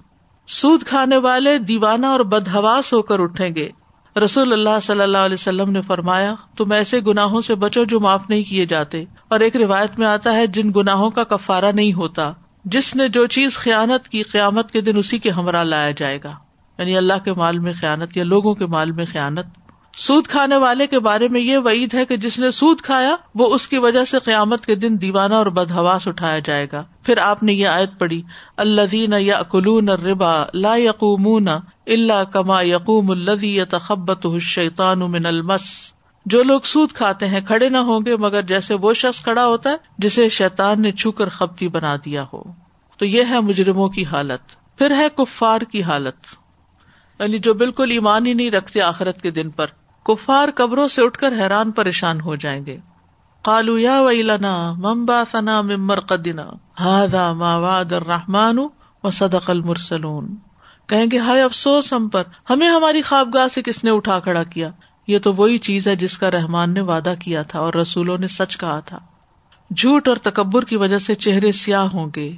[0.48, 3.68] سود کھانے والے دیوانہ اور بدہواس ہو کر اٹھیں گے۔
[4.24, 8.30] رسول اللہ صلی اللہ علیہ وسلم نے فرمایا، تم ایسے گناہوں سے بچو جو معاف
[8.30, 12.32] نہیں کیے جاتے۔ اور ایک روایت میں آتا ہے، جن گناہوں کا کفارا نہیں ہوتا،
[12.64, 16.32] جس نے جو چیز خیانت کی، قیامت کے دن اسی کے ہمراہ لایا جائے گا۔
[16.78, 19.46] یعنی اللہ کے مال میں خیانت یا لوگوں کے مال میں خیانت۔
[19.96, 23.54] سود کھانے والے کے بارے میں یہ وعید ہے کہ جس نے سود کھایا، وہ
[23.54, 27.42] اس کی وجہ سے قیامت کے دن دیوانہ اور بدہواس اٹھایا جائے گا۔ پھر آپ
[27.42, 28.22] نے یہ آیت پڑھی
[28.56, 31.48] اللہ دین یا اکلون ربا لا یقومون
[31.86, 35.92] اللہ کما یقوم الدی تخبت شیطان من المس۔
[36.26, 39.70] جو لوگ سود کھاتے ہیں، کھڑے نہ ہوں گے، مگر جیسے وہ شخص کھڑا ہوتا
[39.70, 42.42] ہے، جسے شیطان نے چھو کر خپتی بنا دیا ہو۔
[42.98, 44.40] تو یہ ہے مجرموں کی حالت۔
[44.78, 46.14] پھر ہے کفار کی حالت۔
[47.20, 49.66] یعنی جو بالکل ایمان ہی نہیں رکھتے آخرت کے دن پر۔
[50.04, 52.78] کفار قبروں سے اٹھ کر حیران پریشان ہو جائیں گے۔
[53.42, 58.58] کالو یا ویلنا ممبا ثنا ممر قدنا ہاضا ماواد الرحمان
[59.04, 60.34] و صدق المرسلون۔
[60.86, 64.70] کہیں گے ہائے افسوس ہم پر، ہمیں ہماری خوابگاہ سے کس نے اٹھا کھڑا کیا؟
[65.06, 68.28] یہ تو وہی چیز ہے جس کا رحمان نے وعدہ کیا تھا اور رسولوں نے
[68.28, 68.98] سچ کہا تھا۔
[69.76, 72.32] جھوٹ اور تکبر کی وجہ سے چہرے سیاہ ہوں گے۔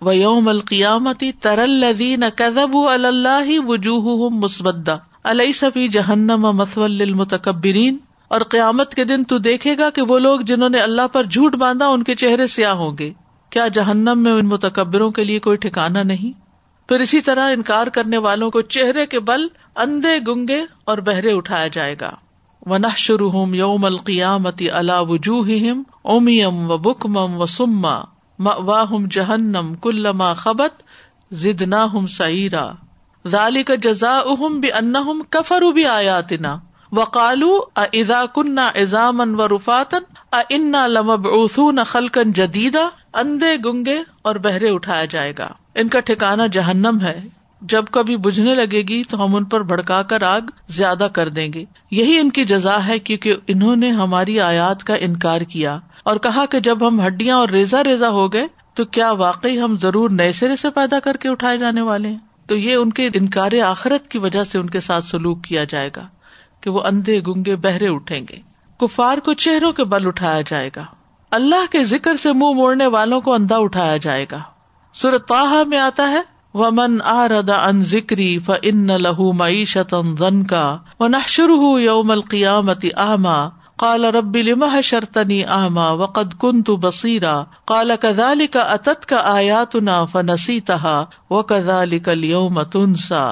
[0.00, 7.96] و یوم القیامتی ترلدین کزب اللہ وجوہ مسبدہ علیہ سفی جہنم مسول المتکبرین
[8.28, 11.54] اور قیامت کے دن تو دیکھے گا کہ وہ لوگ جنہوں نے اللہ پر جھوٹ
[11.54, 13.12] باندھا ان کے چہرے سیاہ ہوں گے۔
[13.50, 16.49] کیا جہنم میں ان متکبروں کے لیے کوئی ٹھکانا نہیں؟
[16.90, 21.66] پھر اسی طرح انکار کرنے والوں کو چہرے کے بل اندھے گنگے اور بہرے اٹھایا
[21.66, 22.10] جائے گا۔
[22.66, 25.48] ونہ شروع یوم القیامتی اللہ وجوہ
[26.02, 28.00] اومیم و بکمم و سما
[28.38, 30.82] واہم جہنم کلما خبت
[31.32, 32.70] زد نہ ہم سعرا
[33.26, 36.58] ذالی کا جزا اہم بھی ان کفر بھی آیاتنا
[36.92, 44.70] وقالو اذا کنہ ایزامن و رفاتن انا لمب اصون خلقن جدیدا اندھے گنگے اور بہرے
[44.70, 47.20] اٹھایا جائے گا۔ ان کا ٹھکانا جہنم ہے۔
[47.60, 51.52] جب کبھی بجھنے لگے گی تو ہم ان پر بھڑکا کر آگ زیادہ کر دیں
[51.52, 56.16] گے۔ یہی ان کی جزا ہے کیونکہ انہوں نے ہماری آیات کا انکار کیا۔ اور
[56.16, 60.10] کہا کہ جب ہم ہڈیاں اور ریزا ریزا ہو گئے تو کیا واقعی ہم ضرور
[60.10, 63.60] نئے سرے سے پیدا کر کے اٹھائے جانے والے ہیں؟ تو یہ ان کے انکار
[63.66, 66.06] آخرت کی وجہ سے ان کے ساتھ سلوک کیا جائے گا
[66.60, 68.36] کہ وہ اندھے گنگے بہرے اٹھیں گے۔
[68.80, 70.84] کفار کو چہروں کے بل اٹھایا جائے گا۔
[71.30, 74.38] اللہ کے ذکر سے منہ موڑنے والوں کو اندھا اٹھایا جائے گا۔
[74.94, 76.20] سرتا میں آتا ہے،
[76.54, 79.94] ومن آردا ان ذکری ف ان لہو معیشت
[80.48, 81.40] کا و نہ
[81.80, 88.60] یوم القیامتی آما کال ربی لمح شرطنی آما وقد کن تو بصیرا کالا کزالی کا
[88.60, 93.24] اتت کا آیا تنا فنسی تہا و کزالی کا لیوم تنسا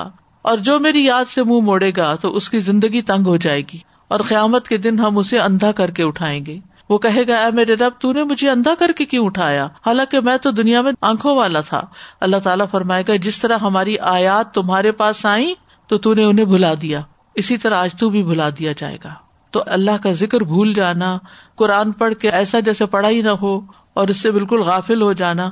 [0.43, 3.61] اور جو میری یاد سے منہ موڑے گا تو اس کی زندگی تنگ ہو جائے
[3.61, 3.79] گی
[4.09, 7.51] اور قیامت کے دن ہم اسے اندھا کر کے اٹھائیں گے۔ وہ کہے گا، اے
[7.51, 10.93] میرے رب، تو نے مجھے اندھا کر کے کیوں اٹھایا؟ حالانکہ میں تو دنیا میں
[11.01, 11.80] آنکھوں والا تھا۔
[12.20, 15.55] اللہ تعالیٰ فرمائے گا، جس طرح ہماری آیات تمہارے پاس آئی
[15.86, 17.01] تو تو نے انہیں بھلا دیا۔
[17.34, 19.14] اسی طرح آج تو بھی بھلا دیا جائے گا۔
[19.51, 21.18] تو اللہ کا ذکر بھول جانا،
[21.55, 23.61] قرآن پڑھ کے ایسا جیسے پڑھا ہی نہ ہو
[23.95, 25.51] اور اس سے بالکل غافل ہو جانا۔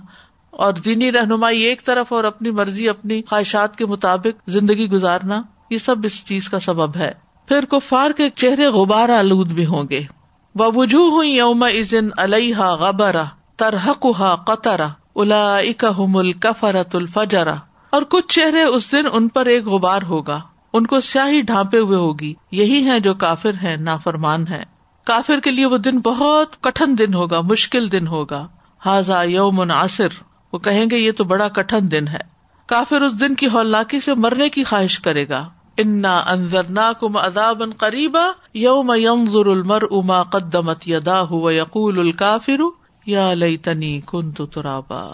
[0.51, 5.79] اور دینی رہنمائی ایک طرف اور اپنی مرضی، اپنی خواہشات کے مطابق زندگی گزارنا، یہ
[5.79, 7.13] سب اس چیز کا سبب ہے۔
[7.49, 10.16] پھر کفار کے چہرے غبار آلود بھی ہوں گے۔
[10.59, 13.25] وجوہ یوم ازن علیہ غبرا
[13.57, 14.07] ترحق
[14.47, 15.59] قطرا الا
[15.99, 17.55] مل کفرت الفجرا
[17.91, 20.41] اور کچھ چہرے اس دن ان پر ایک غبار ہوگا،
[20.73, 24.63] ان کو سیاہی ڈھانپے ہوئے ہوگی۔ یہی ہے جو کافر ہے نافرمان ہے
[25.05, 28.47] کافر کے لیے وہ دن بہت کٹن دن ہوگا، مشکل دن ہوگا۔
[28.87, 30.09] حاضا یوم عصر
[30.53, 32.37] وہ کہیں گے یہ تو بڑا کٹن دن ہے۔
[32.67, 35.49] کافر اس دن کی ہولاکی سے مرنے کی خواہش کرے گا۔
[35.79, 42.61] انا انضر نا کم ازاب قریبا یوم ینظر المر اما قدمت یدا ہو یقول الکافر
[43.07, 45.05] یا لئی تنی کن تو ترابا۔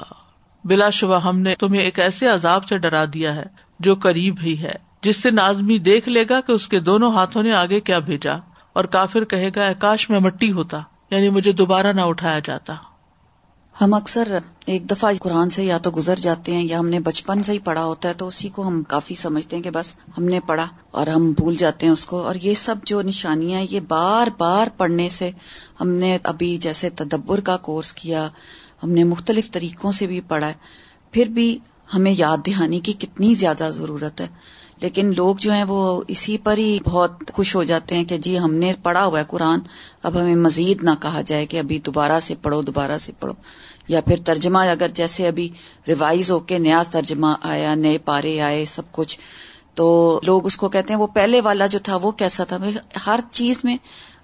[0.64, 3.44] بلا شبہ ہم نے تمہیں ایک ایسے عذاب سے ڈرا دیا ہے
[3.80, 7.42] جو قریب ہی ہے، جس سے آدمی دیکھ لے گا کہ اس کے دونوں ہاتھوں
[7.42, 8.34] نے آگے کیا بھیجا،
[8.72, 12.74] اور کافر کہے گا کاش میں مٹی ہوتا یعنی مجھے دوبارہ نہ اٹھایا جاتا۔
[13.80, 17.42] ہم اکثر ایک دفعہ قرآن سے یا تو گزر جاتے ہیں یا ہم نے بچپن
[17.42, 20.24] سے ہی پڑھا ہوتا ہے تو اسی کو ہم کافی سمجھتے ہیں کہ بس ہم
[20.24, 23.80] نے پڑھا اور ہم بھول جاتے ہیں اس کو اور یہ سب جو نشانیاں یہ
[23.88, 25.30] بار بار پڑھنے سے
[25.80, 28.28] ہم نے ابھی جیسے تدبر کا کورس کیا،
[28.82, 30.54] ہم نے مختلف طریقوں سے بھی پڑھا ہے،
[31.10, 31.58] پھر بھی
[31.94, 34.28] ہمیں یاد دہانی کی کتنی زیادہ ضرورت ہے۔
[34.82, 38.38] لیکن لوگ جو ہیں وہ اسی پر ہی بہت خوش ہو جاتے ہیں کہ جی
[38.38, 39.58] ہم نے پڑھا ہوا ہے قرآن
[40.02, 43.34] اب ہمیں مزید نہ کہا جائے کہ ابھی دوبارہ سے پڑھو دوبارہ سے پڑھو۔
[43.88, 45.48] یا پھر ترجمہ اگر جیسے ابھی
[45.88, 49.18] ریوائز ہو کے نیا ترجمہ آیا نئے پارے آئے سب کچھ۔
[49.74, 52.56] تو لوگ اس کو کہتے ہیں وہ پہلے والا جو تھا وہ کیسا تھا؟
[53.06, 53.76] ہر چیز میں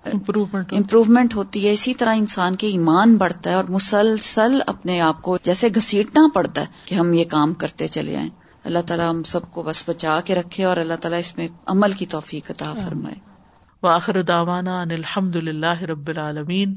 [0.05, 5.39] امپروومنٹ ہوتی ہے۔ اسی طرح انسان کے ایمان بڑھتا ہے اور مسلسل اپنے آپ کو
[5.43, 8.29] جیسے گھسیٹنا پڑتا ہے کہ ہم یہ کام کرتے چلے آئیں۔
[8.65, 11.93] اللہ تعالیٰ ہم سب کو بس بچا کے رکھے اور اللہ تعالیٰ اس میں عمل
[11.93, 13.15] کی توفیق عطا فرمائے۔
[13.83, 16.75] واخر دعوانا ان الحمد للہ رب العالمین۔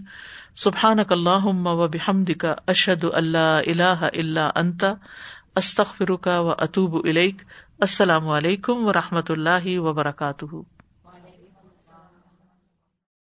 [0.55, 4.85] سبحانک اللہم و بحمدک اشہد اللہ الہ الا انت۔
[5.55, 7.35] استغفرک و اتوب الیک۔
[7.79, 10.80] السلام علیکم و رحمۃ اللہ وبرکاتہ۔